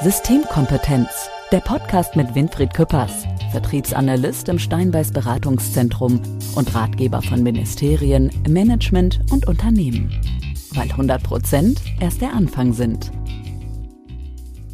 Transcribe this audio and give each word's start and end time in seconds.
Systemkompetenz, 0.00 1.08
der 1.50 1.58
Podcast 1.58 2.14
mit 2.14 2.32
Winfried 2.36 2.72
Küppers, 2.72 3.26
Vertriebsanalyst 3.50 4.48
im 4.48 4.56
Steinbeiß 4.56 5.10
Beratungszentrum 5.10 6.22
und 6.54 6.72
Ratgeber 6.72 7.20
von 7.20 7.42
Ministerien, 7.42 8.30
Management 8.48 9.18
und 9.32 9.48
Unternehmen. 9.48 10.08
Weil 10.70 10.88
100 10.88 11.20
Prozent 11.20 11.82
erst 11.98 12.20
der 12.20 12.32
Anfang 12.32 12.72
sind. 12.72 13.10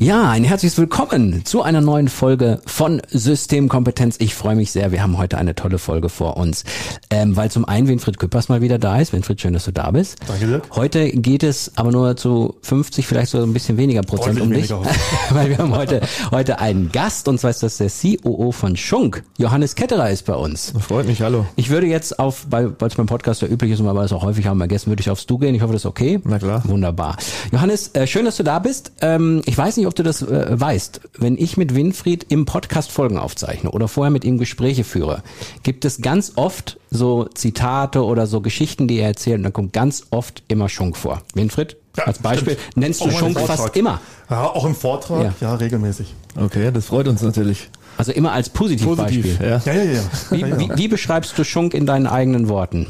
Ja, 0.00 0.28
ein 0.28 0.42
herzliches 0.42 0.76
Willkommen 0.76 1.44
zu 1.44 1.62
einer 1.62 1.80
neuen 1.80 2.08
Folge 2.08 2.60
von 2.66 3.00
Systemkompetenz. 3.10 4.16
Ich 4.18 4.34
freue 4.34 4.56
mich 4.56 4.72
sehr. 4.72 4.90
Wir 4.90 5.02
haben 5.02 5.16
heute 5.18 5.38
eine 5.38 5.54
tolle 5.54 5.78
Folge 5.78 6.08
vor 6.08 6.36
uns, 6.36 6.64
ähm, 7.10 7.36
weil 7.36 7.50
zum 7.50 7.64
einen 7.64 7.86
Winfried 7.86 8.18
Küppers 8.18 8.48
mal 8.48 8.60
wieder 8.60 8.78
da 8.78 8.98
ist. 8.98 9.12
Winfried, 9.12 9.40
schön, 9.40 9.52
dass 9.54 9.64
du 9.66 9.72
da 9.72 9.92
bist. 9.92 10.18
Danke, 10.26 10.46
Dirk. 10.48 10.64
Heute 10.74 11.10
geht 11.10 11.44
es 11.44 11.70
aber 11.76 11.92
nur 11.92 12.16
zu 12.16 12.56
50, 12.62 13.06
vielleicht 13.06 13.30
so 13.30 13.40
ein 13.40 13.52
bisschen 13.52 13.76
weniger 13.76 14.02
Prozent 14.02 14.40
um 14.40 14.50
dich, 14.50 14.68
weil 15.30 15.48
wir 15.48 15.58
haben 15.58 15.74
heute 15.74 16.00
heute 16.32 16.58
einen 16.58 16.90
Gast 16.90 17.28
und 17.28 17.38
zwar 17.38 17.50
ist 17.50 17.62
das 17.62 17.76
der 17.76 17.88
COO 17.88 18.50
von 18.50 18.76
Schunk. 18.76 19.22
Johannes 19.38 19.76
Ketterer 19.76 20.10
ist 20.10 20.26
bei 20.26 20.34
uns. 20.34 20.74
Freut 20.80 21.06
mich, 21.06 21.22
hallo. 21.22 21.46
Ich 21.54 21.70
würde 21.70 21.86
jetzt 21.86 22.18
auf, 22.18 22.46
weil 22.50 22.74
es 22.80 22.94
beim 22.96 23.06
Podcast 23.06 23.42
ja 23.42 23.48
üblich 23.48 23.70
ist 23.70 23.80
und 23.80 23.86
weil 23.86 23.94
wir 23.94 24.02
es 24.02 24.12
auch 24.12 24.24
häufig 24.24 24.46
haben, 24.46 24.58
vergessen, 24.58 24.90
würde 24.90 25.00
ich 25.00 25.08
aufs 25.08 25.24
Du 25.26 25.38
gehen. 25.38 25.54
Ich 25.54 25.62
hoffe, 25.62 25.72
das 25.72 25.82
ist 25.82 25.86
okay. 25.86 26.20
Na 26.24 26.38
klar. 26.40 26.62
Wunderbar. 26.66 27.16
Johannes, 27.52 27.90
äh, 27.94 28.08
schön, 28.08 28.24
dass 28.24 28.36
du 28.36 28.42
da 28.42 28.58
bist. 28.58 28.92
Ähm, 29.00 29.40
ich 29.46 29.56
weiß 29.56 29.76
nicht, 29.76 29.83
ob 29.86 29.94
du 29.94 30.02
das 30.02 30.22
äh, 30.22 30.58
weißt. 30.60 31.00
Wenn 31.18 31.36
ich 31.36 31.56
mit 31.56 31.74
Winfried 31.74 32.26
im 32.28 32.44
Podcast 32.46 32.90
Folgen 32.92 33.18
aufzeichne 33.18 33.70
oder 33.70 33.88
vorher 33.88 34.10
mit 34.10 34.24
ihm 34.24 34.38
Gespräche 34.38 34.84
führe, 34.84 35.22
gibt 35.62 35.84
es 35.84 36.00
ganz 36.00 36.32
oft 36.36 36.78
so 36.90 37.24
Zitate 37.34 38.04
oder 38.04 38.26
so 38.26 38.40
Geschichten, 38.40 38.88
die 38.88 38.98
er 38.98 39.08
erzählt. 39.08 39.38
Und 39.38 39.44
da 39.44 39.50
kommt 39.50 39.72
ganz 39.72 40.04
oft 40.10 40.42
immer 40.48 40.68
Schunk 40.68 40.96
vor. 40.96 41.22
Winfried, 41.34 41.76
Ja, 41.96 42.04
als 42.04 42.18
Beispiel, 42.18 42.54
stimmt. 42.58 42.76
nennst 42.76 43.00
du 43.00 43.06
Auch 43.06 43.18
Schunk 43.18 43.38
fast 43.40 43.76
immer. 43.76 44.00
Ja, 44.30 44.44
auch 44.46 44.64
im 44.64 44.74
Vortrag, 44.74 45.22
Ja. 45.24 45.34
ja, 45.40 45.54
regelmäßig. 45.56 46.14
Okay, 46.36 46.70
das 46.72 46.86
freut 46.86 47.08
uns 47.08 47.22
natürlich. 47.22 47.68
Also 47.96 48.12
immer 48.12 48.32
als 48.32 48.48
Positivbeispiel. 48.48 49.22
Positiv, 49.22 49.40
ja. 49.40 49.60
Ja, 49.64 49.72
ja, 49.72 49.92
ja. 49.92 50.00
Wie, 50.30 50.40
ja, 50.40 50.46
ja. 50.48 50.58
wie, 50.58 50.70
wie 50.76 50.88
beschreibst 50.88 51.38
du 51.38 51.44
Schunk 51.44 51.74
in 51.74 51.86
deinen 51.86 52.06
eigenen 52.06 52.48
Worten? 52.48 52.86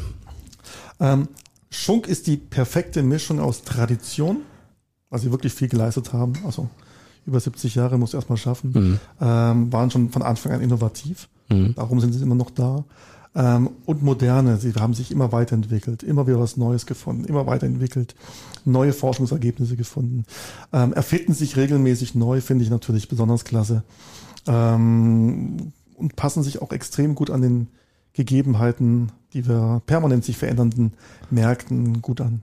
Ähm, 0.99 1.27
Schunk 1.69 2.07
ist 2.07 2.27
die 2.27 2.37
perfekte 2.37 3.03
Mischung 3.03 3.39
aus 3.39 3.63
Tradition, 3.63 4.37
weil 5.09 5.19
sie 5.19 5.31
wirklich 5.31 5.53
viel 5.53 5.67
geleistet 5.67 6.13
haben. 6.13 6.33
Also 6.45 6.69
über 7.25 7.39
70 7.39 7.75
Jahre 7.75 7.97
muss 7.97 8.13
erstmal 8.13 8.37
schaffen. 8.37 8.99
Ähm, 9.19 9.71
waren 9.73 9.91
schon 9.91 10.09
von 10.09 10.21
Anfang 10.21 10.51
an 10.51 10.61
innovativ. 10.61 11.27
Darum 11.75 11.99
sind 11.99 12.13
sie 12.13 12.21
immer 12.23 12.35
noch 12.35 12.51
da. 12.51 12.83
Ähm, 13.35 13.69
und 13.85 14.01
moderne. 14.01 14.57
Sie 14.57 14.73
haben 14.73 14.93
sich 14.93 15.11
immer 15.11 15.31
weiterentwickelt, 15.31 16.03
immer 16.03 16.25
wieder 16.25 16.39
was 16.39 16.55
Neues 16.55 16.85
gefunden, 16.85 17.25
immer 17.25 17.45
weiterentwickelt, 17.45 18.15
neue 18.63 18.93
Forschungsergebnisse 18.93 19.75
gefunden. 19.75 20.23
Ähm, 20.71 20.93
erfinden 20.93 21.33
sich 21.33 21.57
regelmäßig 21.57 22.15
neu, 22.15 22.39
finde 22.39 22.63
ich 22.63 22.69
natürlich 22.69 23.09
besonders 23.09 23.43
klasse. 23.43 23.83
Ähm, 24.47 25.73
und 25.95 26.15
passen 26.15 26.43
sich 26.43 26.61
auch 26.61 26.71
extrem 26.71 27.15
gut 27.15 27.29
an 27.29 27.41
den 27.41 27.67
Gegebenheiten, 28.13 29.11
die 29.33 29.47
wir 29.47 29.81
permanent 29.85 30.23
sich 30.23 30.37
verändernden 30.37 30.93
Märkten 31.29 32.01
gut 32.01 32.21
an. 32.21 32.41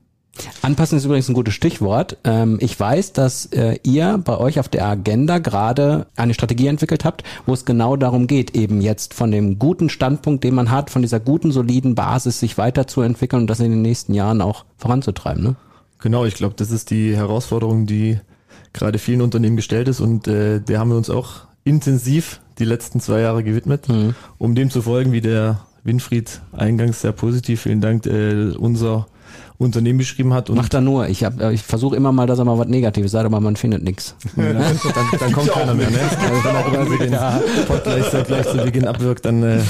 Anpassen 0.63 0.97
ist 0.97 1.05
übrigens 1.05 1.29
ein 1.29 1.35
gutes 1.35 1.55
Stichwort. 1.55 2.17
Ähm, 2.25 2.59
ich 2.61 2.79
weiß, 2.79 3.13
dass 3.13 3.47
äh, 3.47 3.79
ihr 3.83 4.19
bei 4.25 4.39
euch 4.39 4.59
auf 4.59 4.69
der 4.69 4.87
Agenda 4.87 5.39
gerade 5.39 6.07
eine 6.17 6.35
Strategie 6.35 6.69
entwickelt 6.69 7.05
habt, 7.05 7.23
wo 7.45 7.53
es 7.53 7.65
genau 7.65 7.97
darum 7.97 8.27
geht, 8.27 8.57
eben 8.57 8.81
jetzt 8.81 9.13
von 9.13 9.31
dem 9.31 9.59
guten 9.59 9.91
Standpunkt, 9.91 10.43
den 10.45 10.55
man 10.55 10.71
hat, 10.71 10.91
von 10.91 11.03
dieser 11.03 11.21
guten, 11.21 11.53
soliden 11.53 11.95
Basis 11.95 12.41
sich 12.41 12.57
weiterzuentwickeln 12.57 13.43
und 13.43 13.47
das 13.49 13.61
in 13.61 13.71
den 13.71 13.83
nächsten 13.83 14.15
Jahren 14.15 14.41
auch 14.41 14.65
voranzutreiben. 14.79 15.43
Ne? 15.43 15.57
Genau, 15.99 16.25
ich 16.25 16.35
glaube, 16.35 16.55
das 16.57 16.71
ist 16.71 16.91
die 16.91 17.15
Herausforderung, 17.15 17.87
die 17.87 18.19
gerade 18.73 18.99
vielen 18.99 19.21
Unternehmen 19.21 19.57
gestellt 19.57 19.89
ist 19.89 20.01
und 20.01 20.29
äh, 20.29 20.61
der 20.61 20.79
haben 20.79 20.91
wir 20.91 20.97
uns 20.97 21.11
auch 21.11 21.43
intensiv 21.65 22.41
die 22.59 22.65
letzten 22.65 23.01
zwei 23.01 23.21
Jahre 23.21 23.45
gewidmet, 23.45 23.87
um 24.39 24.55
dem 24.55 24.71
zu 24.71 24.83
folgen, 24.83 25.13
wie 25.13 25.21
der 25.21 25.61
Winfried 25.85 26.41
eingangs 26.53 27.01
sehr 27.03 27.13
positiv, 27.13 27.63
vielen 27.63 27.81
Dank, 27.81 28.07
äh, 28.07 28.53
unser 28.57 29.07
Unternehmen 29.63 29.99
beschrieben 29.99 30.35
hat. 30.35 30.51
Und 30.51 30.57
Macht 30.57 30.75
er 30.75 30.81
nur. 30.81 31.09
Ich, 31.09 31.25
hab, 31.25 31.41
äh, 31.41 31.53
ich 31.53 31.63
versuche 31.63 31.97
immer 31.97 32.13
mal, 32.13 32.27
dass 32.27 32.39
er 32.39 32.45
mal 32.45 32.59
was 32.59 32.69
Negatives 32.69 33.13
sagt, 33.13 33.27
aber 33.27 33.41
man 33.41 33.57
findet 33.57 33.83
nichts. 33.83 34.15
dann, 34.37 34.57
dann 35.19 35.33
kommt 35.33 35.51
keiner 35.51 35.75
mehr. 35.75 35.91
Ne? 35.91 35.99
Also 36.01 36.45
wenn 36.45 36.55
er 36.55 36.63
quasi 36.63 36.99
den 36.99 37.67
Podcast 37.67 38.27
gleich 38.27 38.49
zu 38.49 38.57
Beginn 38.59 38.87
abwirkt, 38.87 39.25
dann 39.25 39.43
äh, 39.43 39.61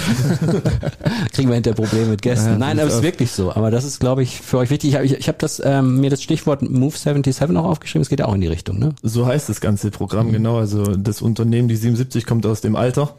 Kriegen 1.32 1.48
wir 1.48 1.54
hinterher 1.54 1.76
Probleme 1.76 2.06
mit 2.06 2.22
Gästen. 2.22 2.52
Ja, 2.52 2.58
Nein, 2.58 2.78
aber 2.78 2.88
es 2.88 2.96
ist 2.96 3.02
wirklich 3.02 3.32
so. 3.32 3.52
Aber 3.52 3.70
das 3.70 3.84
ist, 3.84 4.00
glaube 4.00 4.22
ich, 4.22 4.40
für 4.40 4.58
euch 4.58 4.70
wichtig. 4.70 4.90
Ich 4.90 4.96
habe 4.96 5.06
ich, 5.06 5.12
ich 5.12 5.28
hab 5.28 5.38
das, 5.38 5.62
ähm, 5.64 6.00
mir 6.00 6.10
das 6.10 6.22
Stichwort 6.22 6.62
Move 6.62 6.96
77 6.96 7.56
auch 7.56 7.64
aufgeschrieben. 7.64 8.02
Es 8.02 8.08
geht 8.08 8.20
ja 8.20 8.26
auch 8.26 8.34
in 8.34 8.40
die 8.40 8.48
Richtung. 8.48 8.78
Ne? 8.78 8.94
So 9.02 9.26
heißt 9.26 9.48
das 9.48 9.60
ganze 9.60 9.90
Programm, 9.90 10.32
genau. 10.32 10.58
Also 10.58 10.96
das 10.96 11.22
Unternehmen, 11.22 11.68
die 11.68 11.76
77, 11.76 12.26
kommt 12.26 12.46
aus 12.46 12.60
dem 12.60 12.76
Alter. 12.76 13.14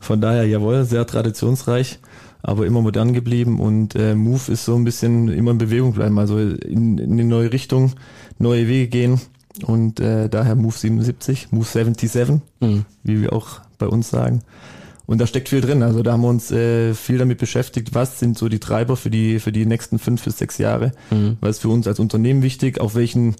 Von 0.00 0.20
daher, 0.20 0.46
jawohl, 0.46 0.84
sehr 0.84 1.06
traditionsreich, 1.06 1.98
aber 2.46 2.64
immer 2.64 2.80
modern 2.80 3.12
geblieben. 3.12 3.58
Und 3.58 3.96
äh, 3.96 4.14
Move 4.14 4.52
ist 4.52 4.64
so 4.64 4.76
ein 4.76 4.84
bisschen 4.84 5.28
immer 5.28 5.50
in 5.50 5.58
Bewegung 5.58 5.92
bleiben, 5.92 6.16
also 6.18 6.38
in, 6.38 6.96
in 6.96 7.12
eine 7.12 7.24
neue 7.24 7.52
Richtung, 7.52 7.94
neue 8.38 8.68
Wege 8.68 8.86
gehen. 8.86 9.20
Und 9.64 9.98
äh, 9.98 10.28
daher 10.28 10.54
Move 10.54 10.76
77, 10.76 11.48
Move 11.50 11.64
77, 11.64 12.40
wie 13.02 13.20
wir 13.20 13.32
auch 13.32 13.60
bei 13.78 13.88
uns 13.88 14.10
sagen. 14.10 14.42
Und 15.06 15.20
da 15.20 15.26
steckt 15.26 15.48
viel 15.48 15.60
drin. 15.60 15.82
Also 15.82 16.04
da 16.04 16.12
haben 16.12 16.22
wir 16.22 16.28
uns 16.28 16.52
äh, 16.52 16.94
viel 16.94 17.18
damit 17.18 17.38
beschäftigt, 17.38 17.94
was 17.94 18.20
sind 18.20 18.38
so 18.38 18.48
die 18.48 18.60
Treiber 18.60 18.96
für 18.96 19.10
die, 19.10 19.40
für 19.40 19.50
die 19.50 19.66
nächsten 19.66 19.98
fünf 19.98 20.22
bis 20.22 20.38
sechs 20.38 20.58
Jahre. 20.58 20.92
Was 21.40 21.56
ist 21.56 21.62
für 21.62 21.68
uns 21.68 21.88
als 21.88 21.98
Unternehmen 21.98 22.42
wichtig, 22.42 22.80
auf 22.80 22.94
welchen, 22.94 23.34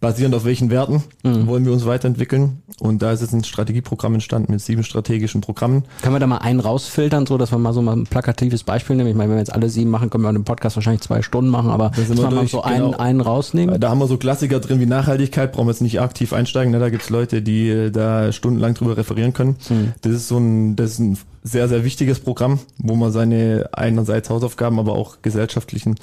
basierend 0.00 0.34
auf 0.34 0.44
welchen 0.44 0.70
Werten 0.70 1.02
wollen 1.22 1.64
wir 1.64 1.72
uns 1.72 1.86
weiterentwickeln. 1.86 2.62
Und 2.78 3.00
da 3.00 3.12
ist 3.12 3.22
jetzt 3.22 3.32
ein 3.32 3.44
Strategieprogramm 3.44 4.14
entstanden 4.14 4.52
mit 4.52 4.60
sieben 4.60 4.84
strategischen 4.84 5.40
Programmen. 5.40 5.84
Können 6.02 6.14
wir 6.14 6.20
da 6.20 6.26
mal 6.26 6.38
einen 6.38 6.60
rausfiltern, 6.60 7.26
so 7.26 7.38
dass 7.38 7.50
wir 7.50 7.58
mal 7.58 7.72
so 7.72 7.80
mal 7.80 7.96
ein 7.96 8.04
plakatives 8.04 8.64
Beispiel 8.64 8.96
nehmen? 8.96 9.08
Ich 9.08 9.14
meine, 9.16 9.30
wenn 9.30 9.36
wir 9.36 9.40
jetzt 9.40 9.54
alle 9.54 9.70
sieben 9.70 9.90
machen, 9.90 10.10
können 10.10 10.24
wir 10.24 10.32
den 10.32 10.44
Podcast 10.44 10.76
wahrscheinlich 10.76 11.02
zwei 11.02 11.22
Stunden 11.22 11.50
machen, 11.50 11.70
aber 11.70 11.90
dass 11.90 12.08
wir 12.08 12.30
mal 12.30 12.46
so 12.46 12.62
einen, 12.62 12.86
genau. 12.86 12.98
einen 12.98 13.20
rausnehmen. 13.20 13.80
Da 13.80 13.90
haben 13.90 13.98
wir 13.98 14.06
so 14.06 14.18
Klassiker 14.18 14.60
drin 14.60 14.80
wie 14.80 14.86
Nachhaltigkeit, 14.86 15.52
brauchen 15.52 15.66
wir 15.66 15.72
jetzt 15.72 15.80
nicht 15.80 16.00
aktiv 16.00 16.32
einsteigen. 16.32 16.72
Ne? 16.72 16.78
Da 16.78 16.90
gibt's 16.90 17.08
Leute, 17.08 17.40
die 17.40 17.68
äh, 17.68 17.90
da 17.90 18.30
stundenlang 18.32 18.74
drüber 18.74 18.96
referieren 18.96 19.32
können. 19.32 19.56
Das 20.02 20.12
ist 20.12 20.28
so 20.28 20.38
ein, 20.38 20.76
das 20.76 20.92
ist 20.92 20.98
ein 20.98 21.18
sehr, 21.42 21.68
sehr 21.68 21.84
wichtiges 21.84 22.20
Programm, 22.20 22.58
wo 22.78 22.96
man 22.96 23.12
seine 23.12 23.70
einerseits 23.72 24.28
Hausaufgaben, 24.30 24.78
aber 24.78 24.92
auch 24.92 25.22
gesellschaftlichen 25.22 25.94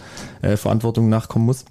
äh, 0.42 0.58
Verantwortung 0.58 1.10
nachkommen 1.10 1.46
muss. 1.46 1.66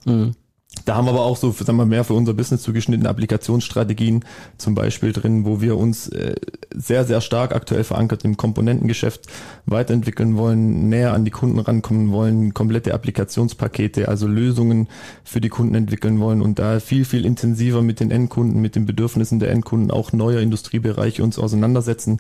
Da 0.85 0.97
haben 0.97 1.05
wir 1.05 1.11
aber 1.11 1.23
auch 1.23 1.37
so, 1.37 1.53
sagen 1.53 1.77
wir, 1.77 1.87
mehr 1.87 2.03
für 2.03 2.15
unser 2.15 2.35
Business 2.35 2.63
zugeschnittene 2.63 3.09
Applikationsstrategien 3.09 4.25
zum 4.59 4.75
Beispiel 4.75 5.13
drin, 5.13 5.45
wo 5.45 5.61
wir 5.61 5.77
uns 5.77 6.09
äh, 6.09 6.35
sehr, 6.75 7.05
sehr 7.05 7.21
stark 7.21 7.55
aktuell 7.55 7.85
verankert 7.85 8.25
im 8.25 8.37
Komponentengeschäft 8.37 9.27
weiterentwickeln 9.67 10.37
wollen, 10.37 10.89
näher 10.89 11.13
an 11.13 11.25
die 11.25 11.31
Kunden 11.31 11.61
rankommen 11.61 12.11
wollen, 12.11 12.53
komplette 12.53 12.95
Applikationspakete, 12.95 14.09
also 14.09 14.27
Lösungen 14.27 14.89
für 15.23 15.41
die 15.41 15.51
Kunden 15.51 15.75
entwickeln 15.75 16.19
wollen 16.19 16.43
und 16.43 16.59
da 16.59 16.81
viel, 16.81 17.05
viel 17.05 17.25
intensiver 17.25 17.83
mit 17.83 18.01
den 18.01 18.11
Endkunden, 18.11 18.61
mit 18.61 18.75
den 18.75 18.87
Bedürfnissen 18.87 19.39
der 19.39 19.51
Endkunden, 19.51 19.91
auch 19.91 20.13
neuer 20.13 20.41
Industriebereiche 20.41 21.23
uns 21.23 21.39
auseinandersetzen 21.39 22.19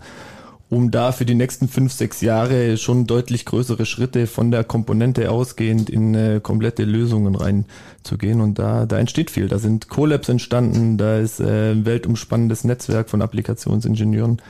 um 0.72 0.91
da 0.91 1.12
für 1.12 1.27
die 1.27 1.34
nächsten 1.34 1.69
fünf, 1.69 1.93
sechs 1.93 2.22
Jahre 2.22 2.78
schon 2.78 3.06
deutlich 3.06 3.44
größere 3.44 3.84
Schritte 3.84 4.27
von 4.27 4.50
der 4.50 4.65
Komponente 4.65 5.31
ausgehend 5.31 5.91
in 5.91 6.15
äh, 6.15 6.41
komplette 6.43 6.84
Lösungen 6.84 7.34
reinzugehen. 7.34 8.41
Und 8.41 8.59
da, 8.59 8.87
da 8.87 8.99
entsteht 8.99 9.31
viel. 9.31 9.49
Da 9.49 9.59
sind 9.59 9.91
Collabs 9.91 10.31
entstanden, 10.31 10.97
da 10.97 11.19
ist 11.19 11.41
äh, 11.41 11.72
ein 11.72 11.84
weltumspannendes 11.84 12.65
Netzwerk 12.65 13.11
von 13.11 13.21
Applikationsingenieuren. 13.21 14.41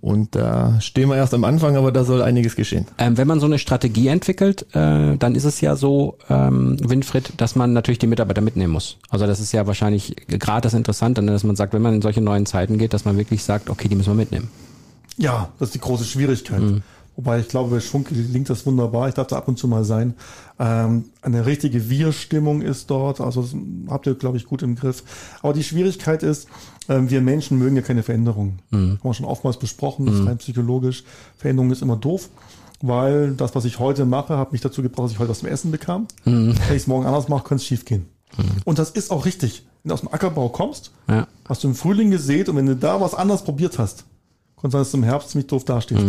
Und 0.00 0.34
da 0.34 0.80
stehen 0.80 1.10
wir 1.10 1.16
erst 1.16 1.32
am 1.32 1.44
Anfang, 1.44 1.76
aber 1.76 1.92
da 1.92 2.02
soll 2.02 2.22
einiges 2.22 2.56
geschehen. 2.56 2.86
Ähm, 2.98 3.16
wenn 3.16 3.28
man 3.28 3.38
so 3.38 3.46
eine 3.46 3.60
Strategie 3.60 4.08
entwickelt, 4.08 4.66
äh, 4.74 5.16
dann 5.16 5.36
ist 5.36 5.44
es 5.44 5.60
ja 5.60 5.76
so, 5.76 6.18
ähm, 6.28 6.76
Winfried, 6.82 7.34
dass 7.36 7.54
man 7.54 7.72
natürlich 7.72 8.00
die 8.00 8.08
Mitarbeiter 8.08 8.40
mitnehmen 8.40 8.72
muss. 8.72 8.96
Also 9.10 9.28
das 9.28 9.38
ist 9.38 9.52
ja 9.52 9.68
wahrscheinlich 9.68 10.16
gerade 10.26 10.62
das 10.62 10.74
Interessante, 10.74 11.22
ne, 11.22 11.30
dass 11.30 11.44
man 11.44 11.54
sagt, 11.54 11.72
wenn 11.72 11.82
man 11.82 11.94
in 11.94 12.02
solche 12.02 12.20
neuen 12.20 12.46
Zeiten 12.46 12.78
geht, 12.78 12.94
dass 12.94 13.04
man 13.04 13.16
wirklich 13.16 13.44
sagt, 13.44 13.70
okay, 13.70 13.86
die 13.86 13.94
müssen 13.94 14.10
wir 14.10 14.16
mitnehmen. 14.16 14.48
Ja, 15.18 15.50
das 15.58 15.68
ist 15.68 15.74
die 15.74 15.80
große 15.80 16.04
Schwierigkeit. 16.04 16.62
Wobei 17.16 17.40
ich 17.40 17.48
glaube, 17.48 17.70
bei 17.74 17.80
Schwung 17.80 18.04
gelingt 18.04 18.48
das 18.48 18.64
wunderbar. 18.64 19.08
Ich 19.08 19.14
darf 19.16 19.26
da 19.26 19.36
ab 19.36 19.48
und 19.48 19.58
zu 19.58 19.66
mal 19.66 19.82
sein. 19.84 20.14
Ähm, 20.60 21.06
eine 21.20 21.46
richtige 21.46 21.90
Wir-Stimmung 21.90 22.62
ist 22.62 22.88
dort. 22.90 23.20
Also 23.20 23.44
habt 23.88 24.06
ihr, 24.06 24.14
glaube 24.14 24.36
ich, 24.36 24.44
gut 24.46 24.62
im 24.62 24.76
Griff. 24.76 25.02
Aber 25.42 25.52
die 25.52 25.64
Schwierigkeit 25.64 26.22
ist, 26.22 26.46
ähm, 26.88 27.10
wir 27.10 27.20
Menschen 27.20 27.58
mögen 27.58 27.74
ja 27.74 27.82
keine 27.82 28.04
Veränderung. 28.04 28.60
Haben 28.70 29.00
wir 29.02 29.14
schon 29.14 29.26
oftmals 29.26 29.56
besprochen. 29.58 30.06
Das 30.06 30.14
ist 30.14 30.26
rein 30.26 30.38
psychologisch. 30.38 31.02
Veränderung 31.36 31.72
ist 31.72 31.82
immer 31.82 31.96
doof. 31.96 32.28
Weil 32.80 33.32
das, 33.32 33.56
was 33.56 33.64
ich 33.64 33.80
heute 33.80 34.04
mache, 34.04 34.36
hat 34.38 34.52
mich 34.52 34.60
dazu 34.60 34.82
gebracht, 34.82 35.06
dass 35.06 35.10
ich 35.12 35.18
heute 35.18 35.30
was 35.30 35.40
zum 35.40 35.48
Essen 35.48 35.72
bekam. 35.72 36.06
Wenn 36.22 36.50
ich 36.70 36.70
es 36.70 36.86
morgen 36.86 37.06
anders 37.06 37.28
mache, 37.28 37.42
könnte 37.42 37.62
es 37.62 37.66
schief 37.66 37.84
gehen. 37.84 38.06
Und 38.64 38.78
das 38.78 38.90
ist 38.90 39.10
auch 39.10 39.24
richtig. 39.24 39.66
Wenn 39.82 39.88
du 39.88 39.94
aus 39.94 40.00
dem 40.02 40.12
Ackerbau 40.12 40.48
kommst, 40.50 40.92
Ja. 41.08 41.26
hast 41.48 41.64
du 41.64 41.68
im 41.68 41.74
Frühling 41.74 42.12
gesät 42.12 42.48
und 42.48 42.54
wenn 42.54 42.66
du 42.66 42.76
da 42.76 43.00
was 43.00 43.14
anders 43.14 43.42
probiert 43.42 43.80
hast, 43.80 44.04
konnte 44.60 44.72
sein, 44.72 44.80
dass 44.80 44.90
du 44.90 44.96
im 44.98 45.04
Herbst 45.04 45.30
ziemlich 45.30 45.46
doof 45.46 45.64
dastehst. 45.64 46.04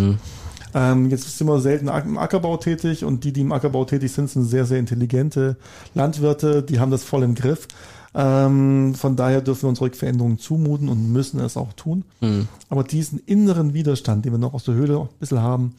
Ähm, 0.74 1.10
jetzt 1.10 1.38
sind 1.38 1.48
wir 1.48 1.60
selten 1.60 1.88
im 1.88 2.18
Ackerbau 2.18 2.57
tätig 2.57 3.04
und 3.04 3.24
die, 3.24 3.34
die 3.34 3.42
im 3.42 3.51
Ackerbau 3.51 3.86
tätig 3.86 4.12
sind, 4.12 4.30
sind 4.30 4.46
sehr, 4.46 4.66
sehr 4.66 4.78
intelligente 4.78 5.57
Landwirte, 5.96 6.62
die 6.62 6.80
haben 6.80 6.92
das 6.92 7.04
voll 7.04 7.24
im 7.24 7.36
Griff. 7.36 7.68
Ähm, 8.13 8.96
von 8.96 9.16
daher 9.16 9.42
dürfen 9.42 9.63
wir 9.63 9.69
uns 9.69 9.81
ruhig 9.81 9.96
Veränderungen 9.96 10.40
zumuten 10.40 10.90
und 10.90 11.12
müssen 11.12 11.40
es 11.40 11.57
auch 11.57 11.74
tun. 11.74 12.04
Mhm. 12.22 12.48
Aber 12.69 12.84
diesen 12.84 13.19
inneren 13.19 13.74
Widerstand, 13.74 14.25
den 14.25 14.34
wir 14.34 14.40
noch 14.40 14.54
aus 14.54 14.63
der 14.63 14.75
Höhle 14.75 15.00
ein 15.00 15.10
bisschen 15.19 15.42
haben, 15.42 15.75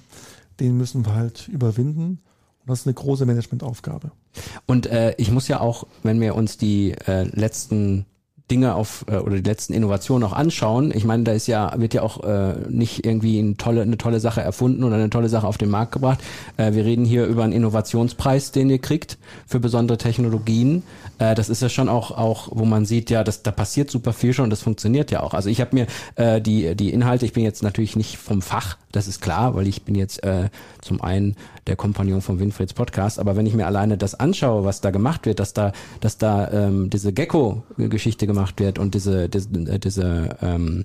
den 0.61 0.77
müssen 0.77 1.05
wir 1.05 1.15
halt 1.15 1.49
überwinden. 1.49 2.21
Und 2.61 2.69
das 2.69 2.81
ist 2.81 2.87
eine 2.87 2.95
große 2.95 3.27
Managementaufgabe. 3.27 4.13
Und 4.67 4.87
äh, 4.87 5.15
ich 5.17 5.31
muss 5.31 5.49
ja 5.49 5.61
auch, 5.61 5.87
wenn 6.03 6.21
wir 6.21 6.35
uns 6.37 6.57
die 6.57 6.93
äh, 7.07 7.25
letzten 7.25 8.07
Dinge 8.51 8.75
auf 8.75 9.05
äh, 9.09 9.17
oder 9.17 9.37
die 9.37 9.49
letzten 9.49 9.73
Innovationen 9.73 10.29
auch 10.29 10.33
anschauen. 10.33 10.93
Ich 10.95 11.05
meine, 11.05 11.23
da 11.23 11.33
ist 11.33 11.47
ja 11.47 11.73
wird 11.77 11.95
ja 11.95 12.03
auch 12.03 12.25
äh, 12.25 12.55
nicht 12.69 13.07
irgendwie 13.07 13.39
eine 13.39 13.57
tolle 13.57 13.83
eine 13.83 13.99
tolle 13.99 14.21
Sache 14.21 14.41
erfunden 14.41 14.85
oder 14.85 14.97
eine 14.97 15.11
tolle 15.11 15.29
Sache 15.29 15.47
auf 15.47 15.59
den 15.59 15.71
Markt 15.71 15.93
gebracht. 15.93 16.21
Äh, 16.57 16.73
wir 16.73 16.85
reden 16.85 17.05
hier 17.05 17.27
über 17.27 17.45
einen 17.45 17.53
Innovationspreis, 17.53 18.51
den 18.53 18.71
ihr 18.71 18.79
kriegt 18.79 19.19
für 19.47 19.61
besondere 19.61 19.99
Technologien. 19.99 20.83
Äh, 21.19 21.35
das 21.35 21.49
ist 21.49 21.63
ja 21.63 21.69
schon 21.69 21.89
auch 21.89 22.11
auch, 22.11 22.49
wo 22.51 22.65
man 22.65 22.85
sieht, 22.85 23.11
ja, 23.11 23.23
das 23.23 23.43
da 23.43 23.53
passiert 23.53 23.91
super 23.91 24.13
viel 24.13 24.33
schon 24.33 24.45
und 24.45 24.51
das 24.51 24.63
funktioniert 24.63 25.11
ja 25.11 25.23
auch. 25.23 25.35
Also 25.35 25.49
ich 25.49 25.61
habe 25.61 25.75
mir 25.75 25.87
äh, 26.17 26.41
die 26.41 26.75
die 26.75 26.91
Inhalte, 26.91 27.27
ich 27.27 27.33
bin 27.33 27.45
jetzt 27.45 27.63
natürlich 27.63 27.95
nicht 27.95 28.17
vom 28.17 28.43
Fach, 28.43 28.77
das 28.91 29.07
ist 29.07 29.21
klar, 29.21 29.55
weil 29.55 29.69
ich 29.69 29.83
bin 29.85 29.95
jetzt 29.95 30.25
äh, 30.25 30.51
zum 30.81 31.01
einen 31.01 31.37
der 31.67 31.77
Kompagnon 31.77 32.21
von 32.21 32.41
Winfrieds 32.41 32.75
Podcast, 32.75 33.21
aber 33.21 33.37
wenn 33.37 33.47
ich 33.47 33.55
mir 33.55 33.67
alleine 33.67 33.97
das 33.97 34.19
anschaue, 34.19 34.65
was 34.65 34.81
da 34.81 34.91
gemacht 34.91 35.27
wird, 35.27 35.39
dass 35.39 35.53
da 35.53 35.73
dass 36.01 36.19
da 36.19 36.51
ähm, 36.51 36.91
diese 36.91 37.13
Gecko-Geschichte 37.13 38.27
gemacht 38.27 38.40
wird 38.57 38.79
und 38.79 38.95
diese 38.95 39.29
diese, 39.29 39.49
äh, 39.51 39.79
diese 39.79 40.37
ähm, 40.43 40.85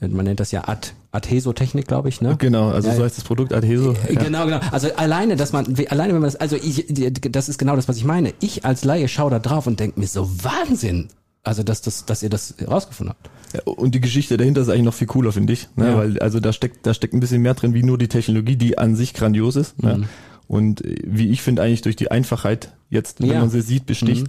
man 0.00 0.24
nennt 0.24 0.40
das 0.40 0.50
ja 0.50 0.66
Ad 0.66 0.92
Adhesotechnik, 1.12 1.86
glaube 1.88 2.08
ich, 2.08 2.20
ne? 2.20 2.36
Genau, 2.38 2.70
also 2.70 2.88
Ja, 2.88 2.94
so 2.94 3.02
heißt 3.04 3.18
das 3.18 3.24
Produkt 3.24 3.52
Adheso. 3.52 3.94
Äh, 4.06 4.14
Genau, 4.14 4.44
genau. 4.46 4.60
Also 4.70 4.88
alleine, 4.94 5.36
dass 5.36 5.52
man, 5.52 5.66
alleine 5.88 6.14
wenn 6.14 6.20
man 6.20 6.30
das, 6.30 6.36
also 6.36 6.56
ich, 6.56 6.86
das 6.88 7.48
ist 7.48 7.58
genau 7.58 7.74
das, 7.76 7.88
was 7.88 7.96
ich 7.96 8.04
meine. 8.04 8.32
Ich 8.40 8.64
als 8.64 8.84
Laie 8.84 9.08
schaue 9.08 9.30
da 9.30 9.38
drauf 9.40 9.66
und 9.66 9.80
denke 9.80 9.98
mir 9.98 10.06
so 10.06 10.30
Wahnsinn. 10.42 11.08
Also 11.42 11.62
dass 11.62 11.80
das, 11.82 12.04
dass 12.04 12.22
ihr 12.22 12.28
das 12.30 12.54
rausgefunden 12.66 13.14
habt. 13.14 13.30
Ja, 13.54 13.72
Und 13.72 13.94
die 13.94 14.00
Geschichte 14.00 14.36
dahinter 14.36 14.60
ist 14.60 14.68
eigentlich 14.68 14.84
noch 14.84 14.94
viel 14.94 15.06
cooler, 15.06 15.32
finde 15.32 15.52
ich. 15.54 15.68
Ne? 15.74 15.88
Ja. 15.88 15.96
Weil 15.96 16.18
also 16.20 16.38
da 16.38 16.52
steckt, 16.52 16.86
da 16.86 16.94
steckt 16.94 17.12
ein 17.14 17.20
bisschen 17.20 17.42
mehr 17.42 17.54
drin, 17.54 17.74
wie 17.74 17.82
nur 17.82 17.98
die 17.98 18.08
Technologie, 18.08 18.56
die 18.56 18.78
an 18.78 18.94
sich 18.94 19.14
grandios 19.14 19.56
ist. 19.56 19.82
Ne? 19.82 20.06
Und 20.46 20.84
äh, 20.84 20.96
wie 21.04 21.30
ich 21.30 21.42
finde, 21.42 21.62
eigentlich 21.62 21.82
durch 21.82 21.96
die 21.96 22.10
Einfachheit 22.10 22.72
jetzt, 22.88 23.20
wenn 23.20 23.28
man 23.38 23.50
sie 23.50 23.62
sieht, 23.62 23.86
besticht. 23.86 24.26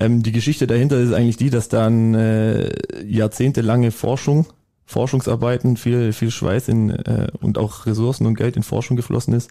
Ähm, 0.00 0.22
die 0.22 0.32
Geschichte 0.32 0.66
dahinter 0.66 0.98
ist 0.98 1.12
eigentlich 1.12 1.36
die, 1.36 1.50
dass 1.50 1.68
da 1.68 1.86
eine 1.86 2.70
äh, 2.70 3.04
jahrzehntelange 3.06 3.90
Forschung, 3.90 4.46
Forschungsarbeiten, 4.86 5.76
viel, 5.76 6.12
viel 6.12 6.30
Schweiß 6.30 6.68
in, 6.68 6.90
äh, 6.90 7.28
und 7.40 7.58
auch 7.58 7.86
Ressourcen 7.86 8.26
und 8.26 8.34
Geld 8.34 8.56
in 8.56 8.62
Forschung 8.62 8.96
geflossen 8.96 9.34
ist. 9.34 9.50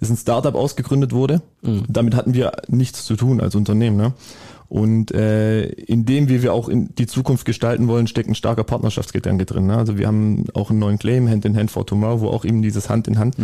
Es 0.00 0.10
ein 0.10 0.16
Startup 0.16 0.54
ausgegründet 0.54 1.12
wurde. 1.12 1.40
Damit 1.88 2.14
hatten 2.14 2.34
wir 2.34 2.52
nichts 2.66 3.06
zu 3.06 3.16
tun 3.16 3.40
als 3.40 3.54
Unternehmen. 3.54 3.96
Ne? 3.96 4.12
Und 4.68 5.12
äh, 5.12 5.66
in 5.66 6.04
dem, 6.04 6.28
wie 6.28 6.42
wir 6.42 6.52
auch 6.52 6.68
in 6.68 6.94
die 6.96 7.06
Zukunft 7.06 7.46
gestalten 7.46 7.86
wollen, 7.86 8.08
steckt 8.08 8.28
ein 8.28 8.34
starker 8.34 8.64
Partnerschaftsgedanke 8.64 9.46
drin. 9.46 9.66
Ne? 9.66 9.76
Also 9.76 9.96
wir 9.96 10.08
haben 10.08 10.46
auch 10.52 10.68
einen 10.70 10.80
neuen 10.80 10.98
Claim, 10.98 11.28
Hand 11.30 11.44
in 11.44 11.56
Hand 11.56 11.70
for 11.70 11.86
Tomorrow, 11.86 12.20
wo 12.20 12.28
auch 12.28 12.44
eben 12.44 12.60
dieses 12.60 12.90
Hand 12.90 13.06
in 13.08 13.18
Hand 13.18 13.36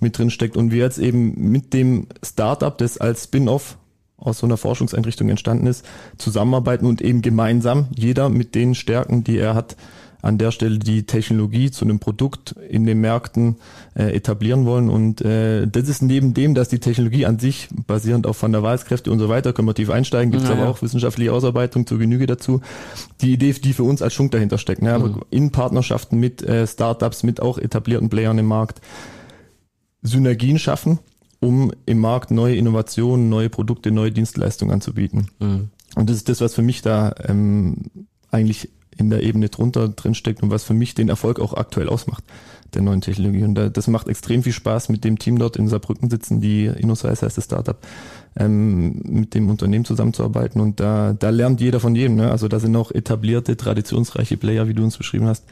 mit 0.00 0.16
drin 0.16 0.30
steckt. 0.30 0.56
Und 0.56 0.70
wir 0.70 0.84
jetzt 0.84 0.98
eben 0.98 1.50
mit 1.50 1.74
dem 1.74 2.06
Startup, 2.22 2.78
das 2.78 2.96
als 2.96 3.24
Spin-off 3.24 3.76
aus 4.18 4.38
so 4.38 4.46
einer 4.46 4.56
Forschungseinrichtung 4.56 5.28
entstanden 5.28 5.66
ist, 5.66 5.84
zusammenarbeiten 6.18 6.86
und 6.86 7.02
eben 7.02 7.22
gemeinsam, 7.22 7.88
jeder 7.94 8.28
mit 8.28 8.54
den 8.54 8.74
Stärken, 8.74 9.24
die 9.24 9.38
er 9.38 9.54
hat, 9.54 9.76
an 10.22 10.38
der 10.38 10.50
Stelle 10.50 10.78
die 10.78 11.04
Technologie 11.04 11.70
zu 11.70 11.84
einem 11.84 12.00
Produkt 12.00 12.56
in 12.68 12.84
den 12.84 13.00
Märkten 13.00 13.56
äh, 13.94 14.14
etablieren 14.14 14.66
wollen. 14.66 14.90
Und 14.90 15.20
äh, 15.20 15.66
das 15.66 15.88
ist 15.88 16.02
neben 16.02 16.34
dem, 16.34 16.54
dass 16.54 16.68
die 16.68 16.80
Technologie 16.80 17.26
an 17.26 17.38
sich, 17.38 17.68
basierend 17.86 18.26
auf 18.26 18.42
Van 18.42 18.52
der 18.52 18.62
Waals-Kräfte 18.62 19.10
und 19.10 19.18
so 19.18 19.28
weiter, 19.28 19.52
können 19.52 19.68
wir 19.68 19.74
tief 19.74 19.90
einsteigen, 19.90 20.32
gibt 20.32 20.42
es 20.42 20.48
Ja, 20.48 20.56
aber 20.56 20.68
auch 20.68 20.82
wissenschaftliche 20.82 21.32
Ausarbeitung 21.32 21.86
zur 21.86 21.98
Genüge 21.98 22.26
dazu, 22.26 22.60
die 23.20 23.32
Idee, 23.32 23.52
die 23.52 23.72
für 23.72 23.84
uns 23.84 24.02
als 24.02 24.14
Schunk 24.14 24.32
dahinter 24.32 24.58
steckt. 24.58 24.82
Ne? 24.82 24.92
Aber 24.92 25.20
in 25.30 25.52
Partnerschaften 25.52 26.18
mit 26.18 26.42
äh, 26.42 26.66
Startups, 26.66 27.22
mit 27.22 27.40
auch 27.40 27.58
etablierten 27.58 28.08
Playern 28.08 28.38
im 28.38 28.46
Markt, 28.46 28.80
Synergien 30.02 30.58
schaffen, 30.58 30.98
um 31.40 31.72
im 31.84 31.98
Markt 31.98 32.30
neue 32.30 32.56
Innovationen, 32.56 33.28
neue 33.28 33.50
Produkte, 33.50 33.90
neue 33.90 34.12
Dienstleistungen 34.12 34.72
anzubieten. 34.72 35.28
Und 35.94 36.10
das 36.10 36.16
ist 36.16 36.28
das, 36.28 36.40
was 36.40 36.54
für 36.54 36.62
mich 36.62 36.82
da 36.82 37.14
ähm, 37.26 37.90
eigentlich 38.30 38.70
in 38.98 39.10
der 39.10 39.22
Ebene 39.22 39.48
drunter 39.48 39.88
drin 39.88 40.14
steckt 40.14 40.42
und 40.42 40.50
was 40.50 40.64
für 40.64 40.74
mich 40.74 40.94
den 40.94 41.08
Erfolg 41.08 41.38
auch 41.38 41.54
aktuell 41.54 41.88
ausmacht 41.88 42.24
der 42.74 42.82
neuen 42.82 43.00
Technologie. 43.00 43.44
Und 43.44 43.54
da, 43.54 43.68
das 43.68 43.86
macht 43.88 44.08
extrem 44.08 44.42
viel 44.42 44.52
Spaß, 44.52 44.88
mit 44.88 45.04
dem 45.04 45.18
Team 45.18 45.38
dort 45.38 45.56
in 45.56 45.68
Saarbrücken 45.68 46.10
sitzen, 46.10 46.40
die 46.40 46.66
InnoSize 46.66 47.24
heißt 47.24 47.36
das 47.36 47.44
Startup, 47.44 47.78
ähm, 48.36 49.00
mit 49.04 49.34
dem 49.34 49.48
Unternehmen 49.48 49.84
zusammenzuarbeiten. 49.84 50.60
Und 50.60 50.80
da, 50.80 51.12
da 51.12 51.30
lernt 51.30 51.60
jeder 51.60 51.80
von 51.80 51.94
jedem. 51.94 52.16
Ne? 52.16 52.30
Also 52.30 52.48
da 52.48 52.58
sind 52.58 52.74
auch 52.76 52.90
etablierte, 52.90 53.56
traditionsreiche 53.56 54.36
Player, 54.36 54.68
wie 54.68 54.74
du 54.74 54.82
uns 54.82 54.96
beschrieben 54.96 55.26
hast, 55.26 55.44